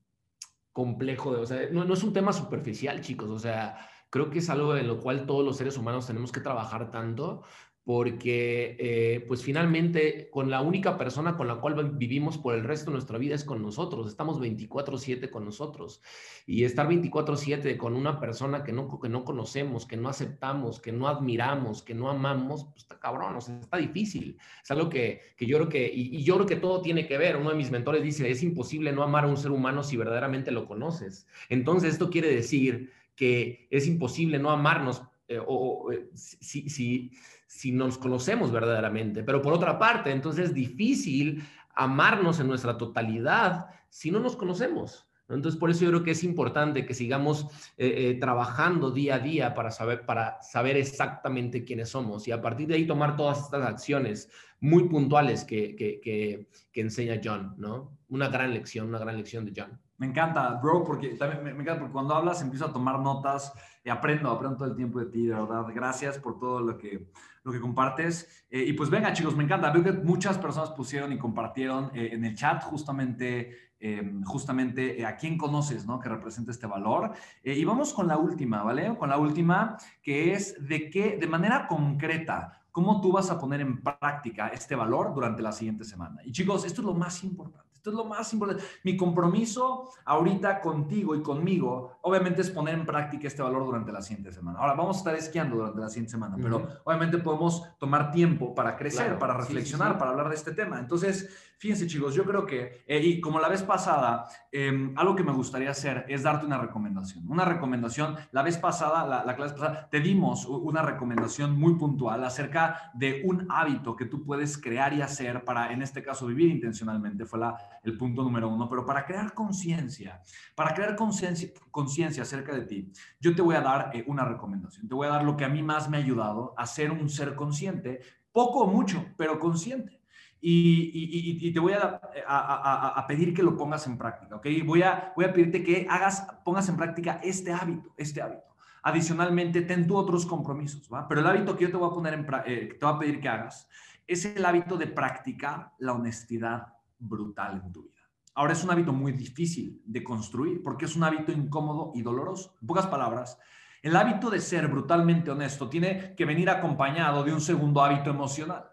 complejo, 0.73 1.35
de, 1.35 1.41
o 1.41 1.47
sea, 1.47 1.69
no, 1.71 1.85
no, 1.85 1.95
es 1.95 2.03
un 2.03 2.13
tema 2.13 2.33
superficial, 2.33 3.01
chicos, 3.01 3.29
o 3.29 3.39
sea, 3.39 3.89
creo 4.09 4.31
que 4.31 4.39
es 4.39 4.51
algo 4.51 4.77
en 4.77 4.87
lo 4.87 5.01
cual 5.01 5.27
todos 5.27 5.45
los 5.45 5.57
seres 5.57 5.77
humanos 5.77 6.07
tenemos 6.07 6.33
que 6.33 6.41
trabajar 6.41 6.91
tanto, 6.91 7.43
porque 7.92 8.76
eh, 8.79 9.24
pues 9.26 9.42
finalmente 9.42 10.31
con 10.31 10.48
la 10.48 10.61
única 10.61 10.96
persona 10.96 11.37
con 11.37 11.48
la 11.48 11.57
cual 11.57 11.90
vivimos 11.96 12.38
por 12.38 12.55
el 12.55 12.62
resto 12.62 12.92
de 12.92 12.92
nuestra 12.92 13.18
vida 13.18 13.35
es 13.35 13.42
con 13.42 13.62
nosotros, 13.62 14.07
estamos 14.07 14.38
24/7 14.40 15.29
con 15.29 15.44
nosotros. 15.44 16.00
Y 16.46 16.62
estar 16.62 16.87
24/7 16.87 17.76
con 17.76 17.96
una 17.96 18.20
persona 18.20 18.62
que 18.62 18.70
no, 18.70 19.00
que 19.00 19.09
no 19.09 19.24
conocemos, 19.24 19.87
que 19.87 19.96
no 19.96 20.09
aceptamos, 20.09 20.79
que 20.79 20.92
no 20.92 21.09
admiramos, 21.09 21.83
que 21.83 21.96
no 21.96 22.09
amamos, 22.09 22.66
pues 22.66 22.83
está 22.83 23.00
cabrón, 23.00 23.35
o 23.35 23.40
sea, 23.40 23.59
está 23.59 23.79
difícil, 23.79 24.38
es 24.62 24.70
algo 24.70 24.88
que, 24.88 25.22
que 25.37 25.46
yo 25.46 25.57
creo 25.57 25.68
que, 25.68 25.92
y, 25.92 26.16
y, 26.16 26.22
yo 26.22 26.37
creo 26.37 26.46
que 26.46 26.57
todo 26.57 26.83
tiene 26.83 27.09
que 27.09 27.18
ver, 27.18 27.38
uno 27.38 27.50
de 27.50 27.57
mis 27.57 27.72
mentores 27.72 28.05
dice, 28.05 28.31
es 28.31 28.44
imposible 28.44 28.92
no 28.92 29.03
amar 29.03 29.24
a 29.24 29.26
un 29.26 29.37
ser 29.37 29.50
humano 29.50 29.83
si 29.83 29.96
verdaderamente 29.96 30.53
lo 30.53 30.68
conoces, 30.68 31.26
entonces 31.48 31.94
esto 31.94 32.09
quiere 32.09 32.33
decir 32.33 32.92
que 33.16 33.66
es 33.68 33.88
imposible 33.88 34.38
no 34.38 34.50
amarnos 34.50 35.03
eh, 35.31 35.38
o, 35.46 35.92
eh, 35.92 36.09
si, 36.14 36.68
si, 36.68 37.12
si, 37.51 37.73
nos 37.73 37.99
conocemos 37.99 38.53
verdaderamente. 38.53 39.25
Pero 39.25 39.43
por 39.43 39.53
otra 39.53 39.77
parte, 39.77 40.13
entonces 40.13 40.47
es 40.47 40.55
difícil 40.55 41.43
amarnos 41.75 42.39
en 42.39 42.47
nuestra 42.47 42.79
totalidad 42.79 43.67
si 43.89 44.13
no 44.13 44.21
nos 44.21 44.37
conocemos. 44.37 45.09
Entonces, 45.29 45.59
por 45.59 45.71
eso 45.71 45.85
yo 45.85 45.91
creo 45.91 46.03
que 46.03 46.11
es 46.13 46.25
importante 46.25 46.87
que 46.87 46.95
sigamos 46.95 47.47
eh, 47.77 48.17
trabajando 48.21 48.91
día 48.91 49.17
a 49.17 49.19
día 49.19 49.55
para 49.55 49.71
saber, 49.71 50.05
para 50.05 50.41
saber 50.43 50.77
exactamente 50.77 51.65
quiénes 51.65 51.89
somos 51.89 52.27
y 52.27 52.33
a 52.33 52.41
partir 52.41 52.67
de 52.67 52.75
ahí 52.75 52.87
tomar 52.87 53.17
todas 53.17 53.45
estas 53.45 53.65
acciones 53.65 54.29
muy 54.61 54.89
puntuales 54.89 55.45
que, 55.45 55.77
que, 55.77 56.01
que, 56.01 56.49
que 56.73 56.81
enseña 56.81 57.21
John, 57.23 57.55
¿no? 57.59 57.97
Una 58.09 58.29
gran 58.29 58.53
lección, 58.53 58.89
una 58.89 58.99
gran 58.99 59.17
lección 59.17 59.45
de 59.45 59.53
John. 59.57 59.81
Me 59.99 60.07
encanta, 60.07 60.55
bro, 60.55 60.83
porque 60.83 61.09
también 61.11 61.45
me, 61.45 61.51
encanta 61.51 61.81
porque 61.81 61.93
cuando 61.93 62.15
hablas 62.15 62.41
empiezo 62.43 62.65
a 62.65 62.73
tomar 62.73 62.99
notas 63.01 63.53
y 63.85 63.91
aprendo, 63.91 64.31
aprendo 64.31 64.57
todo 64.57 64.69
el 64.69 64.75
tiempo 64.75 64.99
de 64.99 65.07
ti, 65.07 65.27
de 65.27 65.35
verdad. 65.35 65.67
Gracias 65.75 66.19
por 66.19 66.39
todo 66.39 66.61
lo 66.61 66.79
que, 66.79 67.07
lo 67.42 67.53
que 67.53 67.61
compartes. 67.61 68.46
Eh, 68.50 68.64
y 68.66 68.72
pues 68.72 68.90
venga, 68.90 69.12
chicos, 69.12 69.37
me 69.37 69.44
encanta. 69.44 69.70
Veo 69.70 69.83
que 69.83 69.92
muchas 69.92 70.38
personas 70.38 70.70
pusieron 70.70 71.12
y 71.12 71.18
compartieron 71.18 71.90
eh, 71.94 72.11
en 72.12 72.24
el 72.24 72.35
chat 72.35 72.62
justamente, 72.62 73.74
em, 73.79 74.22
justamente 74.24 75.00
eh, 75.00 75.07
a 75.07 75.16
quién 75.16 75.38
conoces, 75.38 75.87
¿no? 75.87 75.98
Que 76.00 76.09
representa 76.09 76.50
este 76.50 76.66
valor. 76.66 77.12
y 77.42 77.64
vamos 77.64 77.92
con 77.94 78.09
la 78.09 78.18
última, 78.18 78.62
¿vale? 78.62 78.94
Con 78.96 79.09
la 79.09 79.18
última, 79.18 79.76
que 80.03 80.33
es 80.33 80.57
de 80.66 80.90
qué, 80.90 81.16
de 81.18 81.26
manera 81.26 81.66
concreta, 81.66 82.64
cómo 82.70 83.00
tú 83.00 83.12
vas 83.12 83.31
a 83.31 83.38
poner 83.38 83.61
en 83.61 83.83
práctica 83.83 84.48
este 84.48 84.74
valor 84.74 85.14
durante 85.14 85.42
la 85.42 85.53
siguiente 85.53 85.85
semana. 85.85 86.20
Y 86.24 86.33
chicos, 86.33 86.64
esto 86.64 86.83
es 86.83 86.87
lo 86.87 86.94
más 86.94 87.22
importante. 87.24 87.70
Esto 87.81 87.88
es 87.88 87.97
lo 87.97 88.05
más 88.05 88.31
importante. 88.35 88.62
Mi 88.85 88.95
compromiso 88.95 89.88
ahorita 90.05 90.61
contigo 90.61 91.14
y 91.14 91.23
conmigo, 91.23 91.97
obviamente, 92.03 92.43
es 92.43 92.51
poner 92.51 92.75
en 92.75 92.85
práctica 92.85 93.27
este 93.27 93.40
valor 93.40 93.64
durante 93.64 93.90
la 93.90 94.03
siguiente 94.03 94.33
semana. 94.33 94.59
Ahora, 94.59 94.75
vamos 94.75 94.97
a 94.97 94.99
estar 94.99 95.14
esquiando 95.14 95.57
durante 95.57 95.81
la 95.81 95.88
siguiente 95.88 96.11
semana, 96.11 96.37
pero 96.38 96.69
obviamente 96.85 97.16
podemos 97.16 97.64
tomar 97.79 98.11
tiempo 98.11 98.55
para 98.55 98.77
crecer, 98.77 99.19
para 99.19 99.33
reflexionar, 99.33 99.97
para 99.97 100.11
hablar 100.11 100.29
de 100.29 100.35
este 100.35 100.53
tema. 100.53 100.79
Entonces, 100.79 101.31
fíjense, 101.61 101.87
chicos, 101.87 102.14
yo 102.14 102.25
creo 102.25 102.46
que, 102.46 102.83
eh, 102.87 103.01
y 103.05 103.20
como 103.20 103.38
la 103.38 103.49
vez 103.49 103.62
pasada, 103.62 104.25
em, 104.51 104.94
algo 104.96 105.14
que 105.14 105.23
me 105.23 105.33
gustaría 105.33 105.70
hacer 105.70 106.07
es 106.09 106.23
darte 106.23 106.46
una 106.46 106.57
recomendación. 106.57 107.31
Una 107.31 107.44
recomendación, 107.44 108.16
la 108.33 108.42
vez 108.42 108.57
pasada, 108.57 109.07
la, 109.07 109.25
la 109.27 109.37
clase 109.37 109.55
pasada, 109.55 109.88
te 109.90 110.01
dimos 110.01 110.46
una 110.46 110.81
recomendación 110.81 111.59
muy 111.59 111.75
puntual 111.75 112.25
acerca 112.25 112.90
de 112.94 113.20
un 113.27 113.46
hábito 113.51 113.94
que 113.94 114.07
tú 114.07 114.25
puedes 114.25 114.57
crear 114.57 114.94
y 114.94 115.03
hacer 115.03 115.44
para, 115.44 115.70
en 115.70 115.83
este 115.83 116.03
caso, 116.03 116.27
vivir 116.27 116.49
intencionalmente. 116.51 117.27
Fue 117.27 117.38
la 117.38 117.55
el 117.83 117.96
punto 117.96 118.23
número 118.23 118.49
uno, 118.49 118.68
pero 118.68 118.85
para 118.85 119.05
crear 119.05 119.33
conciencia, 119.33 120.20
para 120.55 120.75
crear 120.75 120.96
conciencia 120.96 122.23
acerca 122.23 122.55
de 122.55 122.62
ti, 122.62 122.92
yo 123.20 123.35
te 123.35 123.42
voy 123.42 123.57
a 123.57 123.61
dar 123.61 123.90
eh, 123.94 124.05
una 124.07 124.25
recomendación, 124.25 124.88
te 124.88 124.94
voy 124.94 125.07
a 125.07 125.11
dar 125.11 125.25
lo 125.25 125.37
que 125.37 125.44
a 125.44 125.49
mí 125.49 125.62
más 125.62 125.88
me 125.88 125.96
ha 125.96 126.01
ayudado 126.01 126.55
a 126.57 126.66
ser 126.66 126.90
un 126.90 127.09
ser 127.09 127.35
consciente, 127.35 128.01
poco 128.33 128.61
o 128.61 128.66
mucho, 128.66 129.05
pero 129.16 129.38
consciente. 129.38 130.00
Y, 130.42 131.53
te 131.53 131.61
voy 131.61 131.74
a, 131.74 133.05
pedir 133.07 133.35
que 133.35 133.42
lo 133.42 133.57
pongas 133.57 133.87
en 133.87 133.98
práctica, 133.98 134.37
¿ok? 134.37 134.46
Voy 134.64 134.83
a, 134.83 135.12
voy 135.14 135.24
a 135.24 135.33
pedirte 135.33 135.62
que 135.62 135.87
hagas, 135.88 136.26
pongas 136.44 136.68
en 136.68 136.76
práctica 136.76 137.20
este 137.22 137.53
hábito, 137.53 137.92
este 137.96 138.22
hábito. 138.22 138.44
Adicionalmente, 138.83 139.62
ten 139.62 139.87
tú 139.87 139.96
otros 139.96 140.24
compromisos, 140.24 140.88
¿va? 140.92 141.07
Pero 141.07 141.20
el 141.20 141.26
hábito 141.26 141.57
que 141.57 141.64
yo 141.64 141.70
te 141.70 141.76
voy 141.76 141.90
a 141.90 141.94
poner 141.94 142.14
en, 142.14 142.26
eh, 142.46 142.76
te 142.79 142.87
voy 142.87 142.94
a 142.94 142.98
pedir 142.98 143.20
que 143.20 143.29
hagas 143.29 143.68
es 144.07 144.24
el 144.24 144.44
hábito 144.44 144.76
de 144.76 144.87
practicar 144.87 145.72
la 145.79 145.92
honestidad 145.92 146.66
brutal 146.98 147.62
en 147.64 147.72
tu 147.72 147.83
vida. 147.83 148.00
Ahora 148.35 148.55
es 148.55 148.64
un 148.64 148.70
hábito 148.70 148.92
muy 148.92 149.12
difícil 149.12 149.83
de 149.85 150.03
construir 150.03 150.62
porque 150.62 150.87
es 150.87 150.96
un 150.96 151.05
hábito 151.05 151.31
incómodo 151.31 151.92
y 151.94 152.03
doloroso. 152.03 152.57
En 152.61 152.66
pocas 152.66 152.87
palabras, 152.87 153.38
el 153.83 153.94
hábito 153.96 154.31
de 154.31 154.40
ser 154.40 154.68
brutalmente 154.68 155.31
honesto 155.31 155.68
tiene 155.68 156.14
que 156.14 156.24
venir 156.24 156.50
acompañado 156.50 157.22
de 157.22 157.33
un 157.33 157.40
segundo 157.40 157.83
hábito 157.83 158.11
emocional. 158.11 158.70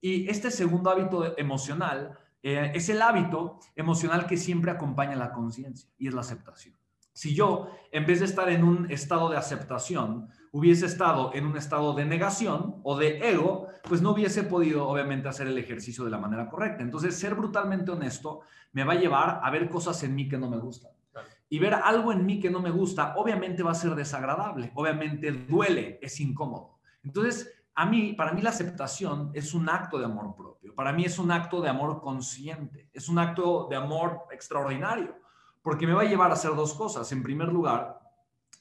Y 0.00 0.28
este 0.28 0.50
segundo 0.50 0.90
hábito 0.90 1.36
emocional 1.38 2.18
eh, 2.42 2.72
es 2.74 2.88
el 2.88 3.02
hábito 3.02 3.58
emocional 3.76 4.26
que 4.26 4.36
siempre 4.36 4.70
acompaña 4.70 5.14
la 5.16 5.32
conciencia 5.32 5.90
y 5.98 6.08
es 6.08 6.14
la 6.14 6.22
aceptación. 6.22 6.74
Si 7.12 7.34
yo, 7.34 7.68
en 7.92 8.06
vez 8.06 8.20
de 8.20 8.24
estar 8.24 8.48
en 8.48 8.64
un 8.64 8.90
estado 8.90 9.28
de 9.28 9.36
aceptación, 9.36 10.28
hubiese 10.52 10.86
estado 10.86 11.32
en 11.34 11.44
un 11.44 11.56
estado 11.56 11.92
de 11.92 12.06
negación 12.06 12.80
o 12.82 12.96
de 12.96 13.28
ego, 13.28 13.66
pues 13.88 14.00
no 14.00 14.12
hubiese 14.12 14.44
podido 14.44 14.88
obviamente 14.88 15.28
hacer 15.28 15.46
el 15.46 15.58
ejercicio 15.58 16.04
de 16.04 16.10
la 16.10 16.18
manera 16.18 16.48
correcta. 16.48 16.82
Entonces, 16.82 17.18
ser 17.18 17.34
brutalmente 17.34 17.90
honesto 17.90 18.40
me 18.72 18.84
va 18.84 18.94
a 18.94 18.98
llevar 18.98 19.40
a 19.42 19.50
ver 19.50 19.68
cosas 19.68 20.02
en 20.02 20.14
mí 20.14 20.28
que 20.28 20.38
no 20.38 20.48
me 20.48 20.58
gustan. 20.58 20.92
Y 21.48 21.58
ver 21.58 21.74
algo 21.74 22.12
en 22.12 22.24
mí 22.24 22.38
que 22.38 22.48
no 22.48 22.60
me 22.60 22.70
gusta, 22.70 23.14
obviamente 23.16 23.64
va 23.64 23.72
a 23.72 23.74
ser 23.74 23.94
desagradable, 23.96 24.70
obviamente 24.74 25.30
duele, 25.32 25.98
es 26.00 26.20
incómodo. 26.20 26.78
Entonces, 27.02 27.59
a 27.80 27.86
mí, 27.86 28.12
para 28.12 28.32
mí 28.32 28.42
la 28.42 28.50
aceptación 28.50 29.30
es 29.32 29.54
un 29.54 29.66
acto 29.70 29.98
de 29.98 30.04
amor 30.04 30.36
propio. 30.36 30.74
Para 30.74 30.92
mí 30.92 31.06
es 31.06 31.18
un 31.18 31.30
acto 31.30 31.62
de 31.62 31.70
amor 31.70 32.02
consciente. 32.02 32.90
Es 32.92 33.08
un 33.08 33.18
acto 33.18 33.68
de 33.70 33.76
amor 33.76 34.26
extraordinario. 34.30 35.16
Porque 35.62 35.86
me 35.86 35.94
va 35.94 36.02
a 36.02 36.04
llevar 36.04 36.30
a 36.30 36.34
hacer 36.34 36.54
dos 36.54 36.74
cosas. 36.74 37.10
En 37.10 37.22
primer 37.22 37.48
lugar, 37.48 37.98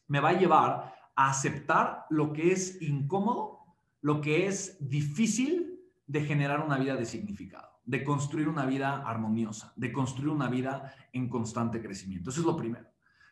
me 0.07 0.21
va 0.21 0.29
a 0.29 0.39
llevar 0.39 0.95
a 1.17 1.29
aceptar 1.29 2.05
lo 2.09 2.31
que 2.31 2.53
es 2.53 2.81
incómodo, 2.81 3.59
lo 3.99 4.21
que 4.21 4.47
es 4.47 4.77
difícil 4.79 5.81
de 6.07 6.23
generar 6.23 6.61
una 6.61 6.77
vida 6.77 6.95
de 6.95 7.05
significado, 7.05 7.81
de 7.83 8.05
construir 8.05 8.47
una 8.47 8.65
vida 8.65 9.03
armoniosa, 9.05 9.73
de 9.75 9.91
construir 9.91 10.29
una 10.29 10.47
vida 10.47 10.93
en 11.11 11.27
constante 11.27 11.81
crecimiento. 11.81 12.29
Eso 12.29 12.39
es 12.39 12.45
lo 12.45 12.55
primero. 12.55 12.87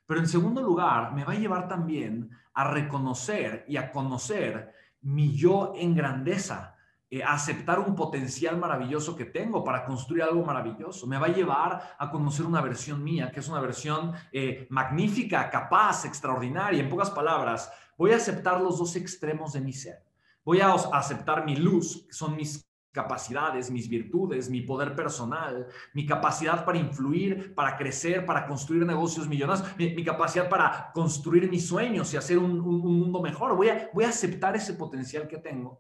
Pero 0.06 0.20
en 0.20 0.28
segundo 0.28 0.62
lugar, 0.62 1.14
me 1.14 1.24
va 1.24 1.32
a 1.32 1.38
llevar 1.38 1.70
también 1.70 2.30
a 2.54 2.66
reconocer 2.66 3.64
y 3.70 3.78
a 3.78 3.90
conocer 3.90 4.74
mi 5.02 5.36
yo 5.36 5.74
en 5.76 5.96
grandeza, 5.96 6.76
eh, 7.10 7.24
aceptar 7.24 7.80
un 7.80 7.96
potencial 7.96 8.58
maravilloso 8.58 9.16
que 9.16 9.24
tengo 9.24 9.64
para 9.64 9.86
construir 9.86 10.24
algo 10.24 10.44
maravilloso. 10.44 11.08
Me 11.08 11.18
va 11.18 11.28
a 11.28 11.34
llevar 11.34 11.96
a 11.98 12.12
conocer 12.12 12.46
una 12.46 12.60
versión 12.60 13.02
mía, 13.02 13.32
que 13.32 13.40
es 13.40 13.48
una 13.48 13.62
versión 13.62 14.12
eh, 14.34 14.68
magnífica, 14.70 15.50
capaz, 15.50 16.04
extraordinaria. 16.04 16.82
En 16.82 16.90
pocas 16.90 17.10
palabras, 17.10 17.72
voy 17.98 18.12
a 18.12 18.18
aceptar 18.18 18.60
los 18.60 18.78
dos 18.78 18.98
extremos 18.98 19.54
de 19.54 19.62
mi 19.62 19.72
ser. 19.72 20.04
Voy 20.44 20.60
a 20.60 20.74
aceptar 20.74 21.46
mi 21.46 21.56
luz, 21.56 22.06
que 22.08 22.14
son 22.14 22.36
mis 22.36 22.67
capacidades, 22.98 23.70
mis 23.70 23.88
virtudes, 23.88 24.50
mi 24.50 24.62
poder 24.62 24.96
personal, 24.96 25.68
mi 25.94 26.04
capacidad 26.04 26.66
para 26.66 26.80
influir, 26.80 27.54
para 27.54 27.78
crecer, 27.78 28.26
para 28.26 28.48
construir 28.48 28.84
negocios 28.88 29.28
millonarios, 29.28 29.68
mi, 29.78 30.04
capacidad 30.04 30.50
para 30.50 30.92
construir 30.94 31.48
mis 31.48 31.68
sueños 31.68 32.12
y 32.14 32.18
hacer 32.18 32.40
un, 32.40 32.58
mundo 32.60 33.22
mejor. 33.22 33.56
Voy 33.56 33.70
a, 33.70 33.92
voy 33.94 34.06
a 34.06 34.10
aceptar 34.10 34.56
ese 34.56 34.74
potencial 34.74 35.28
que 35.28 35.38
tengo, 35.38 35.80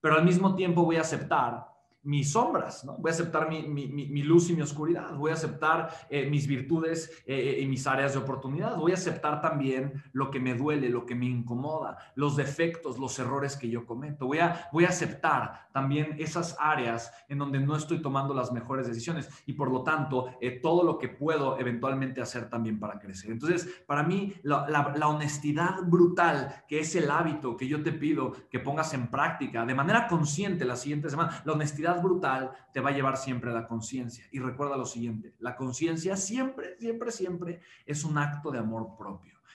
pero 0.00 0.14
al 0.14 0.24
mismo 0.24 0.54
tiempo 0.54 0.84
voy 0.84 0.96
a 0.96 1.00
aceptar 1.00 1.73
mis 2.04 2.32
sombras, 2.32 2.84
¿no? 2.84 2.96
Voy 2.98 3.10
a 3.10 3.14
aceptar 3.14 3.48
mi, 3.48 4.22
luz 4.22 4.50
y 4.50 4.54
mi 4.54 4.62
oscuridad, 4.62 5.14
voy 5.16 5.30
a 5.30 5.34
aceptar 5.34 5.90
eh, 6.10 6.28
mis 6.28 6.46
virtudes 6.46 7.10
eh, 7.26 7.58
y 7.60 7.66
mis 7.66 7.86
áreas 7.86 8.12
de 8.12 8.18
oportunidad, 8.18 8.76
voy 8.76 8.92
a 8.92 8.94
aceptar 8.94 9.40
también 9.40 10.04
lo 10.12 10.30
que 10.30 10.38
me 10.38 10.54
duele, 10.54 10.90
lo 10.90 11.06
que 11.06 11.14
me 11.14 11.26
incomoda, 11.26 11.96
los 12.14 12.36
defectos, 12.36 12.98
los 12.98 13.18
errores 13.18 13.56
que 13.56 13.70
yo 13.70 13.86
cometo, 13.86 14.26
voy 14.26 14.38
a, 14.38 14.68
voy 14.72 14.84
a 14.84 14.88
aceptar 14.88 15.68
también 15.72 16.16
esas 16.18 16.56
áreas 16.60 17.10
en 17.28 17.38
donde 17.38 17.58
no 17.58 17.74
estoy 17.74 18.02
tomando 18.02 18.34
las 18.34 18.52
mejores 18.52 18.86
decisiones 18.86 19.28
y 19.46 19.54
por 19.54 19.70
lo 19.70 19.82
tanto 19.82 20.28
eh, 20.40 20.60
todo 20.60 20.84
lo 20.84 20.98
que 20.98 21.08
puedo 21.08 21.58
eventualmente 21.58 22.20
hacer 22.20 22.50
también 22.50 22.78
para 22.78 22.98
crecer. 22.98 23.30
Entonces, 23.30 23.82
para 23.86 24.02
mí, 24.02 24.34
la, 24.42 24.68
la 24.68 25.08
honestidad 25.08 25.82
brutal, 25.84 26.64
que 26.68 26.80
es 26.80 26.94
el 26.94 27.10
hábito 27.10 27.56
que 27.56 27.66
yo 27.66 27.82
te 27.82 27.92
pido 27.92 28.32
que 28.50 28.60
pongas 28.60 28.92
en 28.92 29.08
práctica 29.08 29.64
de 29.64 29.74
manera 29.74 30.06
consciente 30.06 30.64
la 30.64 30.76
siguiente 30.76 31.08
semana, 31.08 31.42
la 31.44 31.52
honestidad 31.52 31.93
brutal 32.02 32.50
te 32.72 32.80
va 32.80 32.90
a 32.90 32.92
llevar 32.92 33.16
siempre 33.16 33.50
a 33.50 33.54
la 33.54 33.66
conciencia. 33.66 34.24
Y 34.30 34.38
recuerda 34.38 34.76
lo 34.76 34.86
siguiente, 34.86 35.34
la 35.38 35.56
conciencia 35.56 36.16
siempre, 36.16 36.76
siempre, 36.78 37.10
siempre 37.10 37.60
es 37.86 38.04
un 38.04 38.18
acto 38.18 38.50
de 38.50 38.58
amor 38.58 38.96
propio. 38.96 39.33